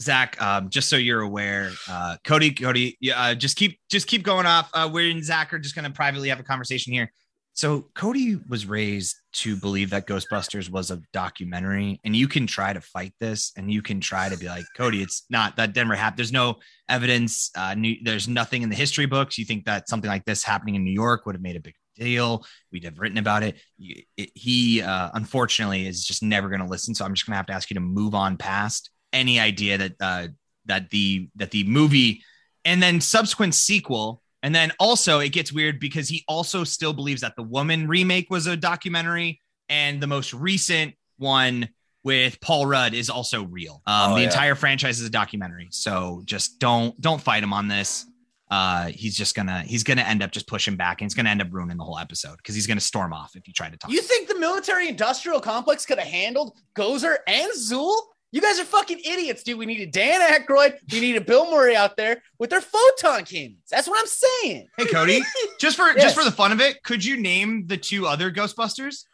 Zach, 0.00 0.40
um, 0.40 0.70
just 0.70 0.88
so 0.88 0.96
you're 0.96 1.22
aware, 1.22 1.70
uh, 1.88 2.16
Cody, 2.24 2.52
Cody, 2.52 2.96
uh, 3.14 3.34
just 3.34 3.56
keep 3.56 3.78
just 3.90 4.06
keep 4.06 4.22
going 4.22 4.46
off. 4.46 4.70
Uh, 4.72 4.88
we 4.92 5.10
and 5.10 5.24
Zach 5.24 5.52
are 5.52 5.58
just 5.58 5.74
going 5.74 5.84
to 5.84 5.90
privately 5.90 6.28
have 6.28 6.40
a 6.40 6.44
conversation 6.44 6.92
here. 6.92 7.12
So 7.54 7.90
Cody 7.94 8.38
was 8.48 8.64
raised 8.64 9.16
to 9.34 9.56
believe 9.56 9.90
that 9.90 10.06
Ghostbusters 10.06 10.70
was 10.70 10.90
a 10.90 11.00
documentary, 11.12 12.00
and 12.02 12.16
you 12.16 12.26
can 12.26 12.46
try 12.46 12.72
to 12.72 12.80
fight 12.80 13.12
this, 13.20 13.52
and 13.56 13.70
you 13.70 13.82
can 13.82 14.00
try 14.00 14.28
to 14.28 14.38
be 14.38 14.46
like, 14.46 14.64
Cody, 14.76 15.02
it's 15.02 15.24
not 15.28 15.56
that 15.56 15.74
Denver 15.74 15.94
happened. 15.94 16.18
There's 16.18 16.32
no 16.32 16.56
evidence. 16.88 17.50
Uh, 17.54 17.74
new, 17.74 17.96
there's 18.02 18.26
nothing 18.26 18.62
in 18.62 18.70
the 18.70 18.74
history 18.76 19.06
books. 19.06 19.36
You 19.36 19.44
think 19.44 19.66
that 19.66 19.88
something 19.88 20.08
like 20.08 20.24
this 20.24 20.42
happening 20.42 20.76
in 20.76 20.84
New 20.84 20.92
York 20.92 21.26
would 21.26 21.34
have 21.34 21.42
made 21.42 21.56
a 21.56 21.60
big 21.60 21.74
deal? 21.96 22.44
We'd 22.70 22.84
have 22.84 22.98
written 22.98 23.18
about 23.18 23.42
it. 23.42 23.56
He, 23.78 24.82
uh, 24.82 25.10
unfortunately, 25.14 25.86
is 25.86 26.04
just 26.04 26.22
never 26.22 26.48
going 26.48 26.60
to 26.60 26.66
listen. 26.66 26.94
So 26.94 27.04
I'm 27.04 27.14
just 27.14 27.26
going 27.26 27.32
to 27.32 27.36
have 27.38 27.46
to 27.46 27.52
ask 27.52 27.70
you 27.70 27.74
to 27.74 27.80
move 27.80 28.14
on 28.14 28.36
past 28.36 28.90
any 29.12 29.38
idea 29.38 29.78
that 29.78 29.92
uh, 30.00 30.28
that 30.66 30.90
the 30.90 31.28
that 31.36 31.50
the 31.50 31.64
movie 31.64 32.22
and 32.64 32.82
then 32.82 33.00
subsequent 33.00 33.54
sequel 33.54 34.22
and 34.44 34.54
then 34.54 34.72
also 34.80 35.18
it 35.18 35.30
gets 35.30 35.52
weird 35.52 35.78
because 35.80 36.08
he 36.08 36.24
also 36.28 36.64
still 36.64 36.92
believes 36.92 37.20
that 37.20 37.34
the 37.36 37.42
woman 37.42 37.86
remake 37.88 38.28
was 38.30 38.46
a 38.46 38.56
documentary 38.56 39.40
and 39.68 40.00
the 40.00 40.06
most 40.06 40.32
recent 40.32 40.94
one 41.18 41.68
with 42.04 42.40
Paul 42.40 42.66
Rudd 42.66 42.94
is 42.94 43.10
also 43.10 43.44
real. 43.44 43.82
Um, 43.86 44.12
Oh, 44.12 44.14
the 44.14 44.22
yeah. 44.22 44.26
entire 44.28 44.54
franchise 44.54 44.98
is 45.00 45.06
a 45.06 45.10
documentary, 45.10 45.68
so 45.70 46.22
just 46.24 46.58
don't 46.58 46.98
don't 47.00 47.20
fight 47.20 47.42
him 47.42 47.52
on 47.52 47.68
this. 47.68 48.06
Uh, 48.52 48.88
he's 48.88 49.16
just 49.16 49.34
gonna 49.34 49.62
he's 49.62 49.82
gonna 49.82 50.02
end 50.02 50.22
up 50.22 50.30
just 50.30 50.46
pushing 50.46 50.76
back 50.76 51.00
and 51.00 51.06
he's 51.06 51.14
gonna 51.14 51.30
end 51.30 51.40
up 51.40 51.48
ruining 51.50 51.78
the 51.78 51.84
whole 51.84 51.98
episode 51.98 52.36
because 52.36 52.54
he's 52.54 52.66
gonna 52.66 52.80
storm 52.80 53.10
off 53.10 53.34
if 53.34 53.48
you 53.48 53.54
try 53.54 53.70
to 53.70 53.78
talk. 53.78 53.90
You 53.90 54.02
think 54.02 54.28
the 54.28 54.38
military 54.38 54.88
industrial 54.88 55.40
complex 55.40 55.86
could 55.86 55.98
have 55.98 56.06
handled 56.06 56.58
Gozer 56.76 57.16
and 57.26 57.50
Zuul 57.56 57.96
You 58.30 58.42
guys 58.42 58.60
are 58.60 58.64
fucking 58.66 59.00
idiots, 59.06 59.42
dude. 59.42 59.56
We 59.58 59.64
need 59.64 59.80
a 59.80 59.86
Dan 59.86 60.20
Aykroyd. 60.20 60.76
We 60.92 61.00
need 61.00 61.16
a 61.16 61.20
Bill 61.22 61.50
Murray 61.50 61.74
out 61.76 61.96
there 61.96 62.22
with 62.38 62.50
their 62.50 62.60
photon 62.60 63.24
cannons. 63.24 63.68
That's 63.70 63.88
what 63.88 63.98
I'm 63.98 64.06
saying. 64.06 64.68
Hey 64.76 64.84
Cody, 64.86 65.22
just 65.58 65.76
for 65.78 65.86
Yes. 65.86 66.02
just 66.02 66.16
for 66.16 66.24
the 66.24 66.30
fun 66.30 66.52
of 66.52 66.60
it, 66.60 66.82
could 66.82 67.02
you 67.02 67.16
name 67.16 67.66
the 67.68 67.78
two 67.78 68.06
other 68.06 68.30
Ghostbusters? 68.30 69.04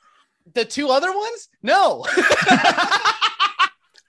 The 0.54 0.64
two 0.64 0.88
other 0.88 1.12
ones? 1.16 1.48
No. 1.62 2.04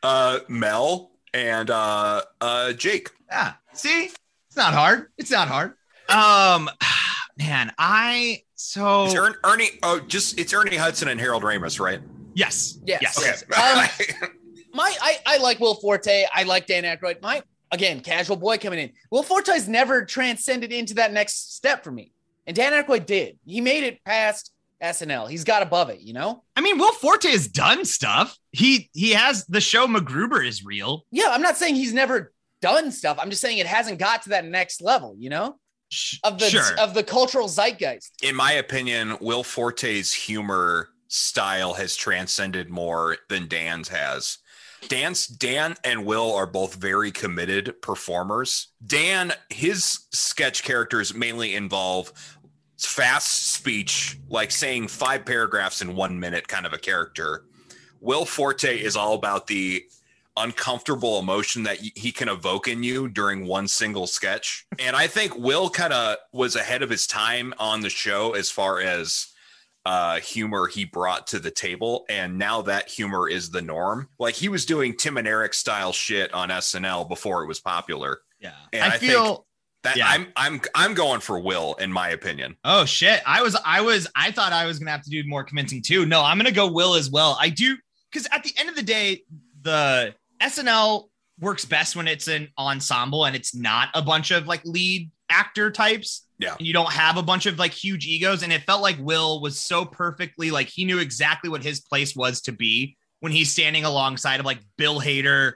Uh, 0.02 0.40
Mel 0.48 1.12
and 1.34 1.70
uh, 1.70 2.22
uh, 2.40 2.72
Jake. 2.72 3.10
Yeah. 3.30 3.54
See, 3.74 4.12
it's 4.50 4.58
not 4.58 4.74
hard. 4.74 5.08
It's 5.18 5.32
not 5.32 5.48
hard. 5.48 5.74
Um, 6.10 6.70
man, 7.38 7.72
I 7.77 8.44
so 8.56 9.06
It's 9.06 9.15
Ern- 9.15 9.36
Ernie. 9.44 9.70
Oh, 9.84 10.00
just 10.01 10.39
it's 10.39 10.53
Ernie 10.53 10.75
Hudson 10.75 11.08
and 11.08 11.20
Harold 11.20 11.44
Ramis, 11.44 11.79
right? 11.79 12.01
yes, 12.34 12.79
Yes. 12.86 13.01
yes. 13.22 13.44
Okay. 13.44 14.13
Um, 14.24 14.29
my 14.74 14.94
I, 15.01 15.18
I 15.25 15.38
like 15.38 15.60
Will 15.60 15.75
Forte. 15.75 16.25
I 16.34 16.44
like 16.44 16.68
Dan 16.68 16.84
Aykroyd. 16.84 17.22
My 17.22 17.41
again, 17.72 18.01
casual 18.01 18.36
boy 18.38 18.58
coming 18.58 18.79
in. 18.79 18.91
Will 19.12 19.24
Forte's 19.24 19.68
never 19.68 20.03
transcended 20.06 20.72
into 20.72 20.96
that 20.96 21.13
next 21.13 21.56
step 21.56 21.84
for 21.84 21.91
me. 21.91 22.12
And 22.48 22.56
Dan 22.56 22.74
Aykroyd 22.74 23.06
did. 23.06 23.38
He 23.46 23.62
made 23.62 23.84
it 23.84 24.03
past 24.03 24.51
SNL. 24.82 25.29
He's 25.29 25.44
got 25.44 25.62
above 25.62 25.89
it, 25.89 26.00
you 26.00 26.13
know? 26.13 26.44
I 26.56 26.62
mean, 26.62 26.77
Will 26.79 26.94
Forte 26.94 27.29
has 27.29 27.48
done 27.48 27.86
stuff. 27.86 28.36
He 28.51 28.89
he 28.94 29.12
has 29.12 29.46
the 29.46 29.62
show 29.62 29.86
MacGruber 29.88 30.46
is 30.46 30.63
real. 30.65 31.06
Yeah, 31.12 31.27
I'm 31.29 31.41
not 31.41 31.58
saying 31.58 31.75
he's 31.75 31.94
never 31.94 32.34
done 32.62 32.92
stuff. 32.92 33.18
I'm 33.22 33.30
just 33.30 33.42
saying 33.42 33.58
it 33.58 33.68
hasn't 33.68 34.00
got 34.00 34.24
to 34.24 34.30
that 34.30 34.46
next 34.46 34.82
level, 34.82 35.16
you 35.18 35.30
know? 35.30 35.58
Of 36.24 36.38
the 36.38 36.50
sure. 36.50 36.80
of 36.80 36.94
the 36.94 37.04
cultural 37.04 37.48
zeitgeist. 37.48 38.24
In 38.24 38.36
my 38.36 38.51
opinion, 38.51 39.18
Will 39.22 39.44
Forte's 39.44 40.13
humor 40.13 40.89
style 41.08 41.74
has 41.74 41.96
transcended 41.96 42.70
more 42.70 43.18
than 43.28 43.48
Dan's 43.48 43.88
has. 43.88 44.38
Dan's 44.88 45.25
Dan 45.25 45.75
and 45.84 46.06
Will 46.06 46.34
are 46.36 46.46
both 46.46 46.75
very 46.75 47.12
committed 47.12 47.82
performers. 47.82 48.68
Dan, 48.86 49.34
his 49.50 50.06
sketch 50.13 50.63
characters 50.63 51.13
mainly 51.13 51.56
involve 51.56 52.13
fast 52.78 53.54
speech, 53.54 54.18
like 54.30 54.51
saying 54.51 54.88
five 54.88 55.25
paragraphs 55.25 55.82
in 55.82 55.96
one 55.96 56.20
minute, 56.20 56.48
kind 56.48 56.66
of 56.66 56.74
a 56.74 56.78
character. 56.78 57.46
Will 58.00 58.25
Forte 58.25 58.80
is 58.80 58.96
all 58.96 59.16
about 59.16 59.48
the 59.48 59.84
uncomfortable 60.38 61.20
emotion 61.20 61.64
that 61.64 61.78
he 61.78 62.12
can 62.12 62.30
evoke 62.30 62.68
in 62.68 62.82
you 62.84 63.08
during 63.10 63.46
one 63.46 63.68
single 63.68 64.08
sketch. 64.08 64.66
And 64.80 64.96
I 64.96 65.08
think 65.08 65.38
Will 65.38 65.70
kind 65.70 65.94
of 65.94 66.18
was 66.32 66.56
ahead 66.56 66.82
of 66.82 66.90
his 66.90 67.08
time 67.08 67.54
on 67.60 67.82
the 67.82 67.90
show 67.90 68.34
as 68.34 68.50
far 68.50 68.80
as 68.82 69.28
uh 69.86 70.20
humor 70.20 70.68
he 70.68 70.84
brought 70.84 71.26
to 71.28 71.40
the 71.40 71.50
table 71.50 72.04
and 72.10 72.38
now 72.38 72.62
that 72.62 72.90
humor 72.90 73.30
is 73.30 73.50
the 73.50 73.62
norm 73.62 74.10
like 74.20 74.36
he 74.36 74.50
was 74.50 74.66
doing 74.66 74.94
tim 74.94 75.16
and 75.16 75.26
eric 75.26 75.54
style 75.54 75.94
shit 75.94 76.34
on 76.34 76.50
snl 76.50 77.08
before 77.08 77.44
it 77.44 77.48
was 77.48 77.62
popular 77.62 78.20
yeah. 78.42 78.52
and 78.74 78.84
I, 78.84 78.96
I 78.96 78.98
think- 78.98 79.14
feel 79.14 79.46
that 79.84 79.96
Yeah. 79.96 80.08
i'm 80.10 80.28
i'm 80.36 80.60
i'm 80.76 80.94
going 80.96 81.22
for 81.22 81.40
will 81.40 81.76
in 81.76 81.94
my 81.94 82.10
opinion 82.10 82.58
Oh 82.66 82.84
shit. 82.84 83.22
I 83.26 83.42
was 83.42 83.56
I 83.66 83.80
was 83.80 84.06
I 84.18 84.32
thought 84.32 84.52
I 84.52 84.66
was 84.66 84.80
gonna 84.80 84.92
have 84.92 85.04
to 85.04 85.10
do 85.10 85.24
more 85.26 85.46
convincing 85.46 85.82
too. 85.82 86.06
No, 86.06 86.22
I'm 86.22 86.38
gonna 86.38 86.52
go 86.52 86.70
Will 86.70 86.96
as 86.96 87.10
well. 87.10 87.38
I 87.40 87.48
do 87.48 87.78
because 88.12 88.28
at 88.34 88.44
the 88.44 88.52
end 88.58 88.68
of 88.68 88.76
the 88.76 88.84
day, 88.84 89.24
the 89.62 90.14
SNL 90.41 91.05
works 91.39 91.65
best 91.65 91.96
when 91.96 92.08
it's 92.08 92.27
an 92.27 92.50
ensemble 92.58 93.25
and 93.25 93.36
it's 93.36 93.55
not 93.55 93.89
a 93.93 94.01
bunch 94.01 94.31
of 94.31 94.46
like 94.48 94.62
lead 94.65 95.10
actor 95.29 95.72
types. 95.72 96.25
Yeah. 96.38 96.55
And 96.58 96.65
you 96.67 96.74
don't 96.74 96.91
have 96.91 97.17
a 97.17 97.24
bunch 97.24 97.46
of 97.46 97.58
like 97.60 97.72
huge 97.74 98.05
egos. 98.05 98.43
And 98.43 98.51
it 98.51 98.63
felt 98.63 98.81
like 98.81 98.98
Will 99.00 99.41
was 99.41 99.58
so 99.60 99.86
perfectly 99.86 100.52
like 100.52 100.67
he 100.67 100.86
knew 100.86 100.99
exactly 100.99 101.49
what 101.49 101.63
his 101.63 101.82
place 101.82 102.15
was 102.15 102.41
to 102.41 102.52
be 102.52 102.97
when 103.19 103.32
he's 103.32 103.52
standing 103.52 103.86
alongside 103.86 104.39
of 104.39 104.45
like 104.45 104.60
Bill 104.78 104.99
Hader, 104.99 105.54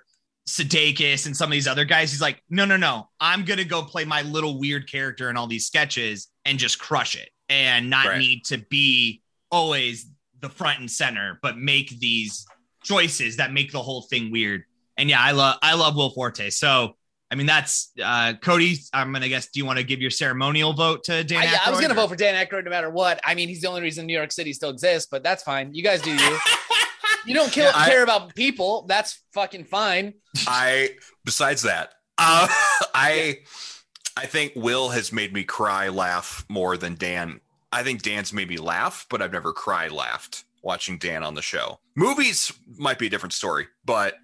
Sudeikis, 0.48 1.26
and 1.26 1.36
some 1.36 1.48
of 1.48 1.52
these 1.54 1.68
other 1.68 1.86
guys. 1.86 2.12
He's 2.12 2.22
like, 2.22 2.42
no, 2.50 2.66
no, 2.66 2.78
no. 2.78 3.10
I'm 3.20 3.46
gonna 3.46 3.64
go 3.64 3.84
play 3.84 4.04
my 4.06 4.22
little 4.24 4.60
weird 4.60 4.90
character 4.92 5.30
in 5.30 5.38
all 5.38 5.48
these 5.48 5.66
sketches 5.66 6.28
and 6.46 6.60
just 6.60 6.80
crush 6.80 7.16
it 7.16 7.30
and 7.50 7.90
not 7.90 8.08
Right. 8.08 8.20
need 8.20 8.46
to 8.46 8.58
be 8.58 9.22
always 9.52 10.08
the 10.42 10.50
front 10.50 10.80
and 10.80 10.92
center, 10.92 11.40
but 11.42 11.58
make 11.58 11.98
these 12.00 12.46
choices 12.84 13.38
that 13.38 13.54
make 13.54 13.72
the 13.72 13.82
whole 13.82 14.02
thing 14.02 14.32
weird. 14.32 14.64
And 14.98 15.10
yeah, 15.10 15.20
I 15.22 15.32
love 15.32 15.58
I 15.62 15.74
love 15.76 15.96
Will 15.96 16.12
Forte. 16.12 16.50
So 16.50 16.96
I 17.32 17.36
mean 17.36 17.48
that's 17.48 17.92
uh 18.04 18.34
Cody. 18.42 18.78
I'm 18.94 19.12
gonna 19.14 19.30
guess. 19.30 19.48
Do 19.48 19.60
you 19.60 19.66
want 19.66 19.80
to 19.80 19.84
give 19.84 20.00
your 20.02 20.12
ceremonial 20.12 20.74
vote 20.74 21.04
to 21.06 21.24
Dan? 21.24 21.42
I, 21.42 21.46
yeah, 21.46 21.58
I 21.66 21.72
was 21.72 21.80
gonna 21.82 21.94
or- 21.94 21.98
vote 21.98 22.10
for 22.10 22.16
Dan 22.16 22.36
Aykroyd 22.46 22.64
no 22.66 22.70
matter 22.70 22.90
what. 22.90 23.20
I 23.24 23.34
mean, 23.36 23.50
he's 23.50 23.62
the 23.62 23.68
only 23.70 23.82
reason 23.82 24.06
New 24.06 24.14
York 24.18 24.32
City 24.32 24.54
still 24.54 24.70
exists, 24.70 25.08
but 25.10 25.24
that's 25.24 25.44
fine. 25.44 25.74
You 25.74 25.84
guys 25.84 26.02
do 26.02 26.12
you. 26.14 26.38
You 27.26 27.34
don't 27.34 27.50
kill, 27.54 27.68
Yeah, 27.68 27.72
I- 27.74 27.90
care 27.90 28.04
about 28.04 28.36
people. 28.36 28.86
That's 28.88 29.22
fucking 29.34 29.64
fine. 29.66 30.14
i 30.46 30.90
besides 31.24 31.62
that 31.62 31.94
uh 32.18 32.48
i 32.94 33.38
i 34.18 34.26
think 34.26 34.52
will 34.58 34.90
has 34.90 35.14
made 35.14 35.32
me 35.32 35.44
cry 35.46 35.88
laugh 35.88 36.46
more 36.50 36.76
than 36.76 36.96
dan 36.96 37.40
i 37.72 37.82
think 37.82 38.02
dan's 38.02 38.34
made 38.34 38.50
me 38.50 38.58
laugh 38.58 39.06
but 39.10 39.22
i've 39.22 39.32
never 39.32 39.54
cried 39.54 39.92
laughed 39.94 40.44
watching 40.64 40.98
dan 40.98 41.24
on 41.24 41.34
the 41.34 41.42
show 41.42 41.80
movies 41.96 42.52
might 42.78 43.00
be 43.00 43.08
a 43.08 43.10
different 43.10 43.32
story 43.34 43.68
but 43.86 44.16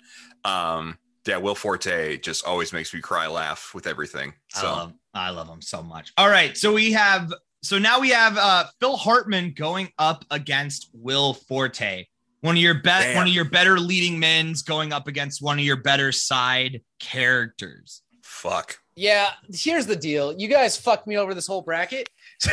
um 0.45 0.97
yeah 1.25 1.37
will 1.37 1.55
forte 1.55 2.17
just 2.17 2.45
always 2.45 2.73
makes 2.73 2.93
me 2.93 3.01
cry 3.01 3.27
laugh 3.27 3.71
with 3.75 3.85
everything 3.85 4.33
I 4.55 4.59
so 4.61 4.67
love 4.67 4.93
I 5.13 5.29
love 5.31 5.47
him 5.49 5.61
so 5.61 5.81
much. 5.81 6.13
All 6.17 6.29
right, 6.29 6.55
so 6.55 6.73
we 6.73 6.91
have 6.91 7.33
so 7.61 7.77
now 7.79 7.99
we 7.99 8.09
have 8.09 8.37
uh 8.37 8.65
Phil 8.79 8.95
Hartman 8.95 9.53
going 9.55 9.89
up 9.97 10.23
against 10.31 10.89
Will 10.93 11.33
Forte. 11.33 12.05
One 12.41 12.55
of 12.55 12.61
your 12.61 12.75
bet 12.75 13.03
Damn. 13.03 13.15
one 13.17 13.27
of 13.27 13.33
your 13.33 13.45
better 13.45 13.79
leading 13.79 14.19
men's 14.19 14.61
going 14.61 14.93
up 14.93 15.07
against 15.07 15.41
one 15.41 15.59
of 15.59 15.65
your 15.65 15.75
better 15.77 16.11
side 16.11 16.81
characters. 16.99 18.01
fuck 18.23 18.77
Yeah, 18.95 19.31
here's 19.53 19.87
the 19.87 19.95
deal. 19.95 20.33
You 20.33 20.47
guys 20.47 20.77
fucked 20.77 21.05
me 21.07 21.17
over 21.17 21.33
this 21.33 21.47
whole 21.47 21.61
bracket. 21.61 22.09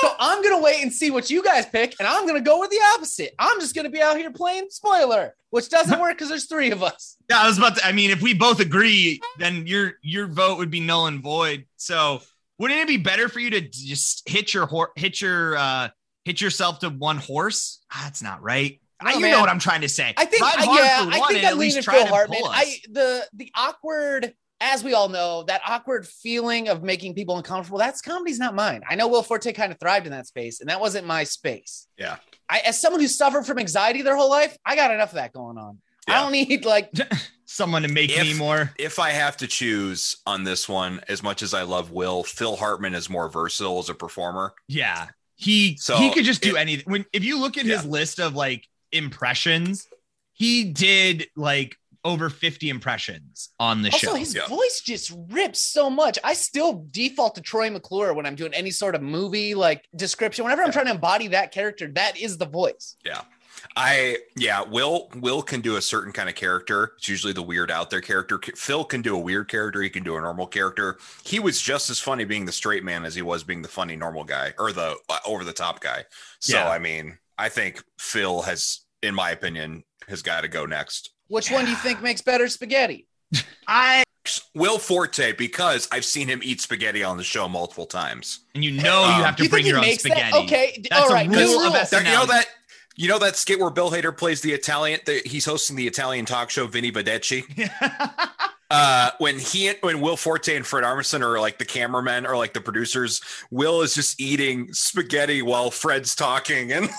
so 0.00 0.12
I'm 0.18 0.42
gonna 0.42 0.60
wait 0.62 0.82
and 0.82 0.92
see 0.92 1.10
what 1.10 1.30
you 1.30 1.42
guys 1.42 1.66
pick, 1.66 1.94
and 1.98 2.06
I'm 2.08 2.26
gonna 2.26 2.40
go 2.40 2.60
with 2.60 2.70
the 2.70 2.80
opposite. 2.94 3.34
I'm 3.38 3.60
just 3.60 3.74
gonna 3.74 3.90
be 3.90 4.00
out 4.02 4.16
here 4.16 4.30
playing 4.30 4.68
spoiler, 4.70 5.34
which 5.50 5.68
doesn't 5.68 5.98
work 6.00 6.12
because 6.12 6.28
there's 6.28 6.46
three 6.46 6.70
of 6.70 6.82
us. 6.82 7.16
Yeah, 7.30 7.40
I 7.42 7.46
was 7.48 7.58
about 7.58 7.76
to 7.76 7.86
I 7.86 7.92
mean 7.92 8.10
if 8.10 8.20
we 8.22 8.34
both 8.34 8.60
agree, 8.60 9.20
then 9.38 9.66
your 9.66 9.94
your 10.02 10.26
vote 10.26 10.58
would 10.58 10.70
be 10.70 10.80
null 10.80 11.06
and 11.06 11.22
void. 11.22 11.66
So 11.76 12.22
wouldn't 12.58 12.80
it 12.80 12.88
be 12.88 12.96
better 12.96 13.28
for 13.28 13.38
you 13.40 13.50
to 13.50 13.60
just 13.60 14.28
hit 14.28 14.52
your 14.54 14.66
hor- 14.66 14.92
hit 14.96 15.20
your 15.20 15.56
uh 15.56 15.88
hit 16.24 16.40
yourself 16.40 16.80
to 16.80 16.90
one 16.90 17.18
horse? 17.18 17.80
Ah, 17.92 18.02
That's 18.04 18.22
not 18.22 18.42
right. 18.42 18.80
I, 19.00 19.14
you 19.14 19.20
man. 19.20 19.30
know 19.30 19.40
what 19.40 19.48
I'm 19.48 19.60
trying 19.60 19.82
to 19.82 19.88
say. 19.88 20.12
I 20.16 20.24
think, 20.24 20.40
yeah, 20.42 20.48
I 20.56 21.20
think 21.28 21.44
at 21.44 21.52
I'm 21.52 21.58
leaning 21.58 21.82
try 21.82 21.94
Phil 21.94 22.06
to 22.06 22.10
Hartman. 22.10 22.40
pull 22.40 22.48
us. 22.50 22.56
I 22.58 22.78
the 22.90 23.26
the 23.32 23.52
awkward, 23.54 24.34
as 24.60 24.82
we 24.82 24.92
all 24.94 25.08
know, 25.08 25.44
that 25.44 25.60
awkward 25.66 26.06
feeling 26.06 26.68
of 26.68 26.82
making 26.82 27.14
people 27.14 27.36
uncomfortable. 27.36 27.78
That's 27.78 28.00
comedy's 28.00 28.38
not 28.40 28.54
mine. 28.54 28.82
I 28.88 28.94
know 28.96 29.06
Will 29.08 29.22
Forte 29.22 29.52
kind 29.52 29.70
of 29.72 29.78
thrived 29.78 30.06
in 30.06 30.12
that 30.12 30.26
space, 30.26 30.60
and 30.60 30.68
that 30.68 30.80
wasn't 30.80 31.06
my 31.06 31.24
space. 31.24 31.86
Yeah. 31.96 32.16
I, 32.48 32.60
as 32.60 32.80
someone 32.80 33.00
who 33.00 33.08
suffered 33.08 33.46
from 33.46 33.58
anxiety 33.58 34.02
their 34.02 34.16
whole 34.16 34.30
life, 34.30 34.56
I 34.64 34.74
got 34.74 34.90
enough 34.90 35.10
of 35.10 35.14
that 35.16 35.32
going 35.32 35.58
on. 35.58 35.78
I 36.08 36.22
don't 36.22 36.32
need 36.32 36.64
like 36.64 36.90
someone 37.44 37.82
to 37.82 37.88
make 37.88 38.10
If- 38.10 38.22
me 38.22 38.32
more. 38.34 38.72
if 38.78 38.98
I 38.98 39.10
have 39.10 39.36
to 39.38 39.46
choose 39.46 40.16
on 40.26 40.42
this 40.42 40.66
one, 40.68 41.02
as 41.08 41.22
much 41.22 41.42
as 41.42 41.52
I 41.52 41.62
love 41.62 41.90
Will, 41.92 42.24
Phil 42.24 42.56
Hartman 42.56 42.94
is 42.94 43.10
more 43.10 43.28
versatile 43.28 43.78
as 43.78 43.90
a 43.90 43.94
performer. 43.94 44.54
Yeah. 44.68 45.08
He 45.36 45.76
So, 45.76 45.98
he 45.98 46.10
could 46.10 46.24
just 46.24 46.40
do 46.40 46.56
it- 46.56 46.60
anything. 46.60 46.90
When 46.90 47.04
if 47.12 47.24
you 47.24 47.38
look 47.38 47.58
at 47.58 47.66
his 47.66 47.84
list 47.84 48.18
of 48.20 48.34
like 48.34 48.66
impressions, 48.90 49.86
he 50.32 50.64
did 50.64 51.26
like 51.36 51.76
over 52.04 52.30
50 52.30 52.68
impressions 52.70 53.50
on 53.58 53.82
the 53.82 53.90
Also, 53.90 54.06
show. 54.08 54.14
his 54.14 54.34
Yeah. 54.34 54.46
voice 54.46 54.80
just 54.80 55.12
rips 55.30 55.60
so 55.60 55.90
much. 55.90 56.18
I 56.22 56.34
still 56.34 56.86
default 56.90 57.34
to 57.34 57.40
Troy 57.40 57.70
McClure 57.70 58.14
when 58.14 58.24
I'm 58.26 58.34
doing 58.36 58.54
any 58.54 58.70
sort 58.70 58.94
of 58.94 59.02
movie 59.02 59.54
like 59.54 59.86
description. 59.96 60.44
Whenever 60.44 60.62
I'm 60.62 60.72
trying 60.72 60.86
to 60.86 60.92
embody 60.92 61.28
that 61.28 61.52
character, 61.52 61.88
that 61.94 62.16
is 62.16 62.38
the 62.38 62.46
voice. 62.46 62.96
Yeah. 63.04 63.22
I 63.76 64.18
yeah, 64.36 64.62
Will 64.62 65.10
Will 65.16 65.42
can 65.42 65.60
do 65.60 65.76
a 65.76 65.82
certain 65.82 66.12
kind 66.12 66.28
of 66.28 66.36
character. 66.36 66.92
It's 66.96 67.08
usually 67.08 67.32
the 67.32 67.42
weird 67.42 67.70
out 67.72 67.90
there 67.90 68.00
character. 68.00 68.40
Phil 68.54 68.84
can 68.84 69.02
do 69.02 69.16
a 69.16 69.18
weird 69.18 69.48
character. 69.48 69.82
He 69.82 69.90
can 69.90 70.04
do 70.04 70.16
a 70.16 70.20
normal 70.20 70.46
character. 70.46 70.98
He 71.24 71.40
was 71.40 71.60
just 71.60 71.90
as 71.90 71.98
funny 71.98 72.24
being 72.24 72.44
the 72.46 72.52
straight 72.52 72.84
man 72.84 73.04
as 73.04 73.16
he 73.16 73.22
was 73.22 73.42
being 73.42 73.62
the 73.62 73.68
funny 73.68 73.96
normal 73.96 74.22
guy 74.22 74.54
or 74.58 74.72
the 74.72 74.96
uh, 75.08 75.18
over 75.26 75.42
the 75.42 75.52
top 75.52 75.80
guy. 75.80 76.04
So 76.38 76.56
Yeah. 76.56 76.68
I 76.70 76.78
mean, 76.78 77.18
I 77.36 77.48
think 77.48 77.82
Phil 77.98 78.42
has, 78.42 78.80
in 79.02 79.14
my 79.14 79.30
opinion, 79.32 79.82
has 80.08 80.22
got 80.22 80.42
to 80.42 80.48
go 80.48 80.64
next. 80.64 81.10
Which 81.28 81.50
one 81.50 81.64
do 81.64 81.70
you 81.70 81.76
think 81.76 82.02
makes 82.02 82.20
better 82.22 82.48
spaghetti? 82.48 83.06
I 83.66 84.02
Will 84.54 84.78
Forte 84.78 85.32
because 85.32 85.88
I've 85.92 86.04
seen 86.04 86.28
him 86.28 86.40
eat 86.42 86.60
spaghetti 86.60 87.02
on 87.02 87.16
the 87.16 87.24
show 87.24 87.48
multiple 87.48 87.86
times. 87.86 88.40
and 88.54 88.62
you 88.64 88.72
know 88.72 89.04
Um, 89.04 89.18
you 89.18 89.24
have 89.24 89.36
to 89.36 89.42
you 89.44 89.48
bring 89.48 89.64
your 89.66 89.76
own 89.76 89.82
makes 89.82 90.02
spaghetti. 90.02 90.32
that? 90.32 90.44
Okay, 90.44 90.84
That's 90.90 91.10
all 91.10 91.16
a 91.16 91.24
rule 91.28 91.60
of 91.66 91.72
rule. 91.72 91.72
SNL. 91.72 91.90
There- 91.90 92.02
you 92.02 92.12
know 92.18 92.26
that 92.26 92.46
you 92.96 93.08
know 93.08 93.18
that 93.20 93.36
skit 93.36 93.58
where 93.60 93.70
Bill 93.70 93.90
Hader 93.90 94.14
plays 94.16 94.40
the 94.40 94.52
Italian. 94.52 95.00
The, 95.06 95.22
he's 95.24 95.44
hosting 95.44 95.76
the 95.76 95.86
Italian 95.86 96.24
talk 96.26 96.50
show 96.50 96.66
Vinny 96.66 96.90
Vedecci. 96.90 97.44
uh 98.70 99.10
when 99.18 99.38
he 99.38 99.68
and 99.68 99.78
when 99.80 100.00
Will 100.00 100.16
Forte 100.16 100.54
and 100.54 100.66
Fred 100.66 100.84
Armisen 100.84 101.22
are 101.22 101.40
like 101.40 101.58
the 101.58 101.64
cameramen 101.64 102.26
or 102.26 102.36
like 102.36 102.52
the 102.54 102.60
producers, 102.60 103.20
Will 103.50 103.80
is 103.82 103.94
just 103.94 104.20
eating 104.20 104.72
spaghetti 104.74 105.40
while 105.42 105.70
Fred's 105.70 106.14
talking 106.14 106.72
and 106.72 106.90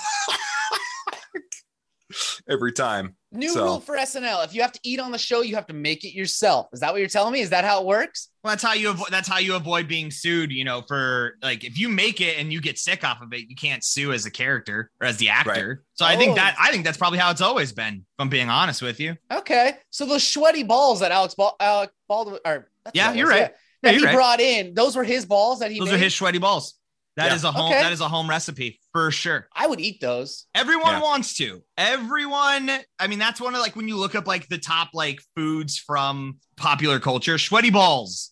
every 2.50 2.72
time. 2.72 3.16
New 3.32 3.50
So- 3.54 3.64
rule 3.64 3.80
for 3.80 3.96
SNL: 3.96 4.44
if 4.44 4.56
you 4.56 4.62
have 4.64 4.72
to 4.72 4.80
eat 4.84 5.00
on 5.00 5.12
the 5.12 5.18
show, 5.20 5.42
you 5.42 5.54
have 5.56 5.68
to 5.68 5.74
make 5.74 6.04
it 6.04 6.16
yourself. 6.16 6.68
Is 6.74 6.80
that 6.80 6.92
what 6.92 7.00
you're 7.00 7.08
telling 7.10 7.32
me? 7.34 7.42
Is 7.42 7.52
that 7.52 7.64
how 7.64 7.82
it 7.82 7.86
works? 7.86 8.30
Well, 8.44 8.52
that's 8.54 8.64
how 8.64 8.74
you 8.74 8.90
avoid. 8.90 9.10
That's 9.12 9.28
how 9.28 9.38
you 9.38 9.56
avoid 9.56 9.88
being 9.88 10.10
sued. 10.10 10.52
You 10.52 10.64
know, 10.64 10.82
for 10.88 11.36
like 11.44 11.64
if 11.64 11.78
you 11.78 11.90
make 11.90 12.22
it 12.22 12.40
and 12.40 12.52
you 12.52 12.60
get 12.60 12.80
sick 12.80 13.04
off 13.04 13.22
of 13.22 13.32
it, 13.34 13.48
you 13.48 13.56
can't 13.56 13.84
sue 13.84 14.14
as 14.14 14.26
a 14.26 14.32
character 14.32 14.90
or 15.00 15.06
as 15.08 15.18
the 15.18 15.30
actor. 15.30 15.84
So 15.94 16.06
I 16.06 16.16
Oh. 16.16 16.18
think 16.18 16.36
that 16.38 16.56
I 16.60 16.72
think 16.72 16.86
that's 16.86 16.98
probably 16.98 17.20
how 17.20 17.30
it's 17.30 17.42
always 17.42 17.72
been. 17.72 17.96
If 17.98 18.04
I'm 18.18 18.30
being 18.30 18.50
honest 18.50 18.82
with 18.82 19.00
you. 19.00 19.16
Okay, 19.32 19.74
so 19.92 20.06
those 20.08 20.28
sweaty 20.28 20.64
balls 20.64 21.02
that 21.02 21.12
Alex 21.12 21.36
Bal- 21.36 21.56
Alec 21.60 21.92
Baldwin, 22.08 22.40
or 22.46 22.72
Yeah, 22.94 23.14
you're 23.14 23.28
right. 23.28 23.52
that 23.52 23.56
Yeah, 23.84 23.92
he 23.92 23.98
you're 23.98 24.08
right. 24.08 24.16
brought 24.16 24.42
in, 24.42 24.74
those 24.74 24.96
were 24.96 25.04
his 25.04 25.26
balls 25.28 25.60
that 25.60 25.70
he 25.72 25.78
Those 25.78 25.90
made. 25.90 25.96
are 25.96 26.00
his 26.00 26.16
sweaty 26.16 26.40
balls. 26.40 26.79
That 27.16 27.28
Yeah. 27.28 27.36
is 27.36 27.44
a 27.44 27.52
home. 27.52 27.72
Okay. 27.72 27.82
That 27.82 27.92
is 27.92 28.02
a 28.02 28.08
home 28.08 28.30
recipe 28.30 28.80
for 28.94 29.12
sure. 29.12 29.48
I 29.54 29.68
would 29.68 29.80
eat 29.82 30.00
those. 30.00 30.46
Everyone 30.56 30.94
Yeah. 30.94 31.02
wants 31.02 31.34
to. 31.36 31.64
Everyone. 31.78 32.72
I 33.00 33.08
mean, 33.08 33.20
that's 33.20 33.42
one 33.42 33.54
of 33.56 33.62
like 33.62 33.76
when 33.76 33.88
you 33.88 33.98
look 33.98 34.16
up 34.16 34.26
like 34.28 34.48
the 34.48 34.58
top 34.58 34.90
like 34.94 35.20
foods 35.36 35.78
from 35.78 36.38
popular 36.56 37.00
culture. 37.00 37.38
Sweaty 37.38 37.70
balls 37.72 38.32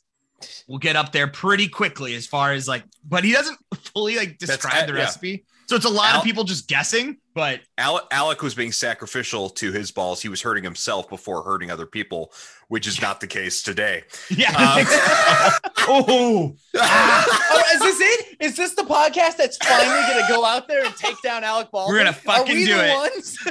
will 0.68 0.78
get 0.78 0.96
up 0.96 1.12
there 1.12 1.28
pretty 1.28 1.68
quickly 1.68 2.16
as 2.16 2.26
far 2.28 2.54
as 2.54 2.68
like. 2.68 2.84
But 3.04 3.24
he 3.24 3.32
doesn't 3.34 3.58
fully 3.94 4.16
like 4.16 4.38
That's- 4.40 4.58
describe 4.58 4.88
the 4.88 4.94
yeah. 4.94 5.00
recipe, 5.00 5.46
so 5.68 5.76
it's 5.76 5.86
a 5.86 5.90
lot 5.90 6.14
Al- 6.14 6.20
of 6.20 6.24
people 6.24 6.44
just 6.44 6.68
guessing. 6.68 7.18
But 7.38 7.62
Alec, 7.78 8.04
Alec 8.10 8.42
was 8.42 8.56
being 8.56 8.72
sacrificial 8.72 9.52
to 9.52 9.72
his 9.72 9.92
balls. 9.92 10.24
He 10.24 10.28
was 10.28 10.42
hurting 10.42 10.64
himself 10.64 11.08
before 11.08 11.44
hurting 11.44 11.70
other 11.70 11.86
people, 11.86 12.34
which 12.68 12.88
is 12.88 13.00
not 13.00 13.22
the 13.22 13.28
case 13.28 13.62
today. 13.62 14.06
yeah, 14.32 14.52
I 14.58 14.84
think 14.84 15.78
oh, 15.88 16.56
Oh, 16.74 17.64
is 17.76 17.80
this 17.80 18.02
it? 18.02 18.38
Is 18.40 18.56
this 18.56 18.74
the 18.74 18.82
podcast 18.82 19.38
that's 19.38 19.58
finally 19.58 20.02
going 20.08 20.26
to 20.26 20.34
go 20.34 20.46
out 20.46 20.68
there 20.68 20.84
and 20.84 20.96
take 20.96 21.22
down 21.22 21.44
Alec 21.44 21.70
Baldwin? 21.70 21.94
We're 21.94 22.00
gonna 22.00 22.14
fucking 22.14 22.52
Are 22.52 22.56
we 22.56 22.66
do 22.66 22.74
the 22.74 22.88
it. 22.88 22.96
Ones? 22.96 23.38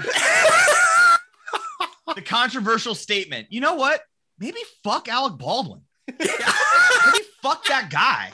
the 2.16 2.22
controversial 2.22 2.96
statement. 2.96 3.46
You 3.50 3.60
know 3.60 3.74
what? 3.74 4.00
Maybe 4.40 4.58
fuck 4.82 5.08
Alec 5.08 5.38
Baldwin. 5.38 5.82
Maybe 6.08 6.28
fuck 7.40 7.64
that 7.66 7.88
guy. 7.88 8.32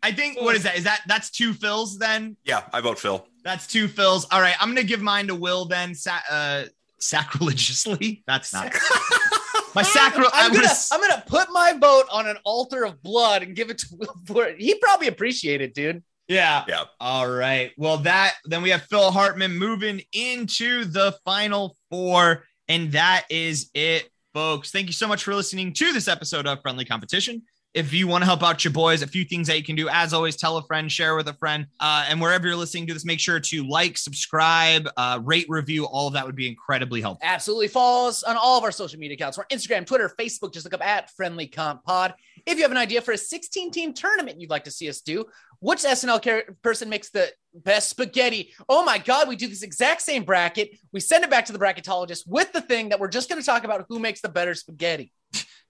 I 0.00 0.12
think 0.12 0.40
what 0.40 0.54
is 0.54 0.62
that? 0.62 0.76
Is 0.76 0.84
that 0.84 1.00
that's 1.08 1.30
two 1.30 1.52
fills 1.52 1.98
then? 1.98 2.36
Yeah, 2.44 2.62
I 2.72 2.80
vote 2.80 3.00
Phil. 3.00 3.26
That's 3.46 3.66
two 3.66 3.86
fills. 3.88 4.26
All 4.32 4.40
right, 4.40 4.54
I'm 4.60 4.68
gonna 4.68 4.82
give 4.82 5.00
mine 5.00 5.28
to 5.28 5.34
Will 5.34 5.64
then. 5.66 5.94
Sa- 5.94 6.18
uh, 6.30 6.64
sacrilegiously. 6.98 8.22
That's 8.26 8.52
not 8.52 8.72
my 9.74 9.82
sacri. 9.82 10.24
I'm 10.32 10.46
I'm 10.46 10.52
gonna, 10.52 10.64
gonna. 10.66 10.74
I'm 10.92 11.00
gonna 11.00 11.24
put 11.26 11.48
my 11.52 11.74
vote 11.80 12.06
on 12.12 12.26
an 12.26 12.36
altar 12.44 12.84
of 12.84 13.02
blood 13.02 13.42
and 13.42 13.54
give 13.54 13.70
it 13.70 13.78
to 13.78 13.86
Will 13.92 14.14
Ford. 14.26 14.56
He 14.58 14.74
probably 14.76 15.08
appreciate 15.08 15.60
it, 15.60 15.74
dude. 15.74 16.02
yeah. 16.28 16.64
Yeah. 16.68 16.84
All 17.00 17.28
right. 17.30 17.70
Well, 17.76 17.98
that 17.98 18.34
then 18.44 18.62
we 18.62 18.70
have 18.70 18.82
Phil 18.82 19.10
Hartman 19.10 19.56
moving 19.56 20.02
into 20.12 20.84
the 20.84 21.16
final 21.24 21.76
four, 21.90 22.44
and 22.68 22.92
that 22.92 23.26
is 23.30 23.70
it, 23.74 24.10
folks. 24.34 24.70
Thank 24.70 24.86
you 24.88 24.92
so 24.92 25.06
much 25.06 25.22
for 25.24 25.34
listening 25.34 25.72
to 25.74 25.92
this 25.92 26.08
episode 26.08 26.46
of 26.46 26.60
Friendly 26.62 26.84
Competition. 26.84 27.42
If 27.76 27.92
you 27.92 28.08
want 28.08 28.22
to 28.22 28.26
help 28.26 28.42
out 28.42 28.64
your 28.64 28.72
boys, 28.72 29.02
a 29.02 29.06
few 29.06 29.22
things 29.22 29.48
that 29.48 29.58
you 29.58 29.62
can 29.62 29.76
do. 29.76 29.86
As 29.90 30.14
always, 30.14 30.34
tell 30.34 30.56
a 30.56 30.62
friend, 30.62 30.90
share 30.90 31.14
with 31.14 31.28
a 31.28 31.34
friend, 31.34 31.66
uh, 31.78 32.06
and 32.08 32.18
wherever 32.18 32.46
you're 32.46 32.56
listening 32.56 32.86
to 32.86 32.94
this, 32.94 33.04
make 33.04 33.20
sure 33.20 33.38
to 33.38 33.68
like, 33.68 33.98
subscribe, 33.98 34.88
uh, 34.96 35.20
rate, 35.22 35.44
review. 35.50 35.84
All 35.84 36.06
of 36.06 36.14
that 36.14 36.24
would 36.24 36.36
be 36.36 36.48
incredibly 36.48 37.02
helpful. 37.02 37.28
Absolutely. 37.28 37.68
Follow 37.68 38.08
us 38.08 38.22
on 38.22 38.34
all 38.34 38.56
of 38.56 38.64
our 38.64 38.72
social 38.72 38.98
media 38.98 39.14
accounts. 39.16 39.36
We're 39.36 39.44
Instagram, 39.48 39.84
Twitter, 39.84 40.10
Facebook. 40.18 40.54
Just 40.54 40.64
look 40.64 40.72
up 40.72 40.82
at 40.82 41.10
Friendly 41.10 41.46
Comp 41.48 41.84
Pod. 41.84 42.14
If 42.46 42.56
you 42.56 42.62
have 42.62 42.70
an 42.70 42.78
idea 42.78 43.02
for 43.02 43.12
a 43.12 43.18
16 43.18 43.70
team 43.72 43.92
tournament 43.92 44.40
you'd 44.40 44.48
like 44.48 44.64
to 44.64 44.70
see 44.70 44.88
us 44.88 45.02
do, 45.02 45.26
which 45.60 45.80
SNL 45.80 46.56
person 46.62 46.88
makes 46.88 47.10
the 47.10 47.30
best 47.54 47.90
spaghetti? 47.90 48.54
Oh 48.70 48.86
my 48.86 48.96
God, 48.96 49.28
we 49.28 49.36
do 49.36 49.48
this 49.48 49.62
exact 49.62 50.00
same 50.00 50.24
bracket. 50.24 50.70
We 50.92 51.00
send 51.00 51.24
it 51.24 51.30
back 51.30 51.44
to 51.44 51.52
the 51.52 51.58
bracketologist 51.58 52.26
with 52.26 52.54
the 52.54 52.62
thing 52.62 52.88
that 52.88 53.00
we're 53.00 53.08
just 53.08 53.28
going 53.28 53.38
to 53.38 53.44
talk 53.44 53.64
about 53.64 53.84
who 53.90 53.98
makes 53.98 54.22
the 54.22 54.30
better 54.30 54.54
spaghetti. 54.54 55.12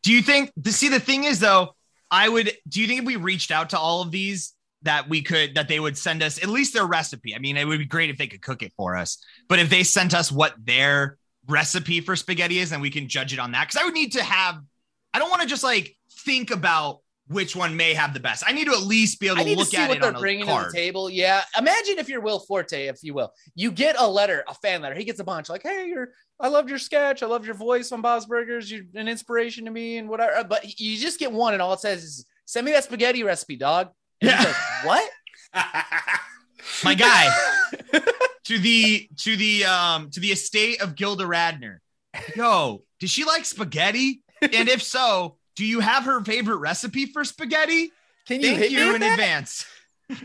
Do 0.05 0.13
you 0.13 0.23
think 0.23 0.53
see 0.67 0.89
the 0.89 1.01
thing 1.01 1.25
is 1.25 1.41
though, 1.41 1.75
I 2.11 2.29
would 2.29 2.53
do 2.69 2.81
you 2.81 2.87
think 2.87 3.01
if 3.01 3.07
we 3.07 3.17
reached 3.17 3.51
out 3.51 3.71
to 3.71 3.79
all 3.79 4.03
of 4.03 4.11
these 4.11 4.53
that 4.83 5.09
we 5.09 5.23
could 5.23 5.55
that 5.55 5.69
they 5.69 5.81
would 5.81 5.99
send 5.99 6.23
us 6.23 6.43
at 6.43 6.49
least 6.49 6.75
their 6.75 6.87
recipe? 6.87 7.35
I 7.35 7.39
mean, 7.39 7.57
it 7.57 7.67
would 7.67 7.79
be 7.79 7.87
great 7.87 8.11
if 8.11 8.19
they 8.19 8.27
could 8.27 8.43
cook 8.43 8.63
it 8.63 8.73
for 8.77 8.97
us. 8.97 9.25
But 9.49 9.59
if 9.59 9.71
they 9.71 9.83
sent 9.83 10.15
us 10.15 10.31
what 10.31 10.55
their 10.65 11.19
recipe 11.47 12.01
for 12.01 12.17
spaghetti 12.17 12.59
is, 12.59 12.71
then 12.71 12.81
we 12.81 12.91
can 12.91 13.09
judge 13.09 13.33
it 13.33 13.39
on 13.39 13.53
that. 13.53 13.71
Cause 13.71 13.81
I 13.81 13.85
would 13.85 13.95
need 13.95 14.13
to 14.13 14.23
have 14.23 14.61
I 15.13 15.19
don't 15.19 15.31
want 15.31 15.43
to 15.43 15.49
just 15.49 15.65
like 15.65 15.97
think 16.11 16.51
about 16.51 17.01
which 17.29 17.57
one 17.57 17.77
may 17.77 17.93
have 17.95 18.15
the 18.15 18.21
best. 18.21 18.45
I 18.47 18.53
need 18.53 18.67
to 18.67 18.73
at 18.73 18.83
least 18.83 19.19
be 19.19 19.27
able 19.27 19.39
I 19.39 19.41
to 19.41 19.45
need 19.47 19.55
to 19.55 19.59
look 19.61 19.69
see 19.69 19.77
at 19.79 19.89
what 19.89 19.97
it 19.97 20.01
they're 20.01 20.13
bringing 20.13 20.47
to 20.47 20.53
the 20.53 20.71
table. 20.73 21.11
Yeah. 21.11 21.43
Imagine 21.59 21.99
if 21.99 22.09
you're 22.09 22.21
Will 22.21 22.39
Forte, 22.39 22.87
if 22.87 23.03
you 23.03 23.15
will. 23.15 23.33
You 23.55 23.73
get 23.73 23.97
a 23.99 24.07
letter, 24.07 24.45
a 24.49 24.55
fan 24.55 24.81
letter. 24.83 24.95
He 24.95 25.05
gets 25.05 25.19
a 25.19 25.25
bunch 25.25 25.49
like, 25.49 25.63
hey, 25.63 25.87
you're, 25.89 26.11
I 26.39 26.49
loved 26.49 26.69
your 26.69 26.79
sketch. 26.79 27.23
I 27.23 27.27
loved 27.27 27.45
your 27.47 27.55
voice 27.57 27.91
on 27.91 28.01
Bob's 28.01 28.27
Burgers. 28.27 28.71
You're 28.71 28.85
an 28.95 29.09
inspiration 29.09 29.65
to 29.65 29.71
me 29.71 29.99
and 29.99 30.09
whatever. 30.09 30.45
But 30.45 30.79
you 30.79 30.97
just 30.99 31.19
get 31.19 31.33
one, 31.33 31.53
and 31.55 31.61
all 31.63 31.73
it 31.73 31.81
says 31.81 32.05
is, 32.05 32.27
send 32.45 32.65
me 32.65 32.73
that 32.73 32.85
spaghetti 32.85 33.23
recipe, 33.25 33.57
dog. 33.57 33.89
And 34.21 34.31
Yeah. 34.31 34.43
like, 34.45 34.85
what? 34.85 35.11
My 36.85 36.95
guy. 36.95 37.29
to 38.45 38.59
the 38.59 39.09
to 39.17 39.37
the 39.37 39.65
um 39.65 40.11
to 40.11 40.21
the 40.21 40.31
estate 40.31 40.81
of 40.81 40.95
Gilda 40.95 41.25
Radner. 41.25 41.79
Yo, 42.37 42.83
does 43.01 43.11
she 43.11 43.25
like 43.25 43.45
spaghetti? 43.45 44.23
And 44.41 44.69
if 44.69 44.83
so, 44.83 45.39
do 45.57 45.65
you 45.65 45.81
have 45.81 46.05
her 46.05 46.23
favorite 46.23 46.59
recipe 46.59 47.07
for 47.07 47.25
spaghetti? 47.25 47.91
Can 48.27 48.41
you 48.41 48.49
Thank 48.49 48.59
hit 48.61 48.71
you 48.71 48.87
with 48.87 48.95
in 48.97 49.01
that? 49.03 49.13
advance. 49.15 49.67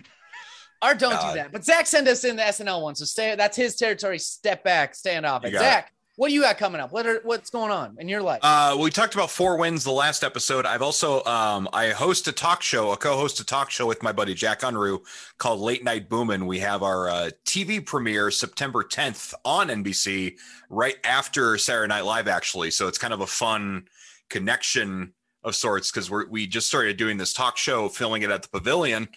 Or 0.83 0.95
don't 0.95 1.11
God. 1.11 1.33
do 1.33 1.39
that. 1.39 1.51
But 1.51 1.63
Zach 1.63 1.85
sent 1.85 2.07
us 2.07 2.23
in 2.23 2.35
the 2.35 2.41
SNL 2.41 2.81
one. 2.81 2.95
So 2.95 3.05
stay, 3.05 3.35
that's 3.35 3.55
his 3.55 3.75
territory. 3.75 4.17
Step 4.17 4.63
back, 4.63 4.95
stand 4.95 5.27
off 5.27 5.43
You 5.43 5.49
it. 5.49 5.51
got 5.51 5.59
Zach, 5.59 5.93
what 6.15 6.29
do 6.29 6.33
you 6.33 6.41
got 6.41 6.57
coming 6.57 6.81
up? 6.81 6.91
What 6.91 7.05
are, 7.05 7.21
what's 7.23 7.51
going 7.51 7.71
on 7.71 7.97
in 7.99 8.09
your 8.09 8.21
life? 8.23 8.39
Uh, 8.41 8.75
we 8.79 8.89
talked 8.89 9.13
about 9.13 9.29
four 9.29 9.57
wins 9.57 9.83
the 9.83 9.91
last 9.91 10.23
episode. 10.23 10.65
I've 10.65 10.81
also 10.81 11.23
um, 11.25 11.69
I 11.71 11.89
host 11.89 12.27
a 12.27 12.31
talk 12.31 12.63
show, 12.63 12.91
a 12.91 12.97
co-host 12.97 13.39
a 13.39 13.45
talk 13.45 13.69
show 13.69 13.85
with 13.85 14.01
my 14.01 14.11
buddy 14.11 14.33
Jack 14.33 14.61
Unruh 14.61 14.99
called 15.37 15.59
Late 15.59 15.83
Night 15.83 16.09
Boomin'. 16.09 16.47
We 16.47 16.59
have 16.59 16.81
our 16.81 17.09
uh, 17.09 17.29
TV 17.45 17.85
premiere 17.85 18.31
September 18.31 18.83
10th 18.83 19.35
on 19.45 19.67
NBC, 19.67 20.37
right 20.69 20.95
after 21.03 21.59
Saturday 21.59 21.89
Night 21.89 22.05
Live, 22.05 22.27
actually. 22.27 22.71
So 22.71 22.87
it's 22.87 22.97
kind 22.97 23.13
of 23.13 23.21
a 23.21 23.27
fun 23.27 23.85
connection 24.29 25.13
of 25.43 25.55
sorts 25.55 25.91
because 25.91 26.09
we 26.09 26.25
we 26.29 26.47
just 26.47 26.67
started 26.67 26.97
doing 26.97 27.17
this 27.17 27.33
talk 27.33 27.57
show, 27.57 27.89
filming 27.89 28.21
it 28.23 28.31
at 28.31 28.41
the 28.43 28.49
Pavilion, 28.49 29.07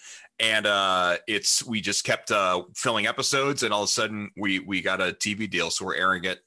and 0.40 0.66
uh, 0.66 1.16
it's 1.26 1.64
we 1.64 1.80
just 1.80 2.04
kept 2.04 2.30
uh, 2.30 2.62
filming 2.74 3.06
episodes, 3.06 3.62
and 3.62 3.72
all 3.72 3.82
of 3.82 3.88
a 3.88 3.92
sudden 3.92 4.30
we 4.36 4.58
we 4.60 4.80
got 4.80 5.00
a 5.00 5.12
TV 5.12 5.48
deal, 5.48 5.70
so 5.70 5.84
we're 5.84 5.96
airing 5.96 6.24
it 6.24 6.40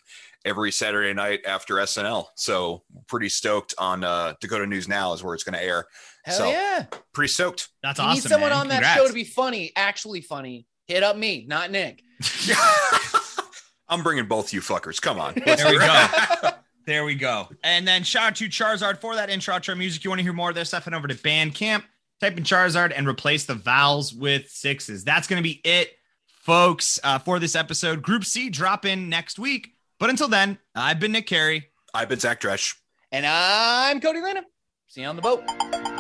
every 0.45 0.71
Saturday 0.71 1.13
night 1.13 1.41
after 1.45 1.75
SNL. 1.75 2.27
So 2.35 2.83
pretty 3.07 3.29
stoked 3.29 3.73
on 3.77 4.03
uh, 4.03 4.33
Dakota 4.39 4.65
News 4.65 4.87
Now 4.87 5.13
is 5.13 5.23
where 5.23 5.35
it's 5.35 5.43
going 5.43 5.57
to 5.59 5.63
air. 5.63 5.85
Hell 6.23 6.37
so- 6.37 6.49
yeah. 6.49 6.85
Pretty 7.13 7.31
stoked. 7.31 7.69
That's 7.83 7.99
you 7.99 8.05
awesome. 8.05 8.15
need 8.15 8.23
someone 8.23 8.49
man. 8.51 8.59
on 8.59 8.67
that 8.69 8.75
Congrats. 8.75 8.99
show 9.01 9.07
to 9.07 9.13
be 9.13 9.23
funny, 9.25 9.71
actually 9.75 10.21
funny. 10.21 10.65
Hit 10.87 11.03
up 11.03 11.17
me, 11.17 11.45
not 11.47 11.69
Nick. 11.71 12.01
I'm 13.89 14.03
bringing 14.03 14.25
both 14.25 14.53
you 14.53 14.61
fuckers. 14.61 15.01
Come 15.01 15.19
on. 15.19 15.33
There 15.45 15.69
we 15.69 15.79
go. 15.79 16.49
There 16.87 17.03
we 17.03 17.15
go. 17.15 17.49
And 17.65 17.85
then 17.85 18.03
shout 18.03 18.23
out 18.23 18.35
to 18.37 18.47
Charizard 18.47 18.99
for 19.01 19.13
that 19.15 19.29
intro 19.29 19.53
outro 19.53 19.77
music. 19.77 20.05
You 20.05 20.09
want 20.09 20.19
to 20.19 20.23
hear 20.23 20.31
more 20.31 20.47
of 20.47 20.55
their 20.55 20.63
stuff? 20.63 20.85
Head 20.85 20.93
over 20.93 21.05
to 21.05 21.15
Bandcamp, 21.15 21.83
type 22.21 22.37
in 22.37 22.45
Charizard, 22.45 22.93
and 22.95 23.05
replace 23.05 23.43
the 23.43 23.55
vowels 23.55 24.13
with 24.13 24.49
sixes. 24.49 25.03
That's 25.03 25.27
going 25.27 25.37
to 25.37 25.43
be 25.43 25.59
it, 25.65 25.91
folks, 26.29 26.97
uh, 27.03 27.19
for 27.19 27.39
this 27.39 27.57
episode. 27.57 28.01
Group 28.01 28.23
C 28.23 28.49
drop 28.49 28.85
in 28.85 29.09
next 29.09 29.37
week. 29.37 29.73
But 29.99 30.09
until 30.09 30.29
then, 30.29 30.59
I've 30.75 31.01
been 31.01 31.11
Nick 31.11 31.27
Carey. 31.27 31.67
I've 31.93 32.07
been 32.07 32.19
Zach 32.19 32.39
Dresch. 32.39 32.75
And 33.11 33.25
I'm 33.25 33.99
Cody 33.99 34.21
Lena. 34.21 34.45
See 34.87 35.01
you 35.01 35.07
on 35.07 35.17
the 35.17 35.21
boat. 35.21 35.96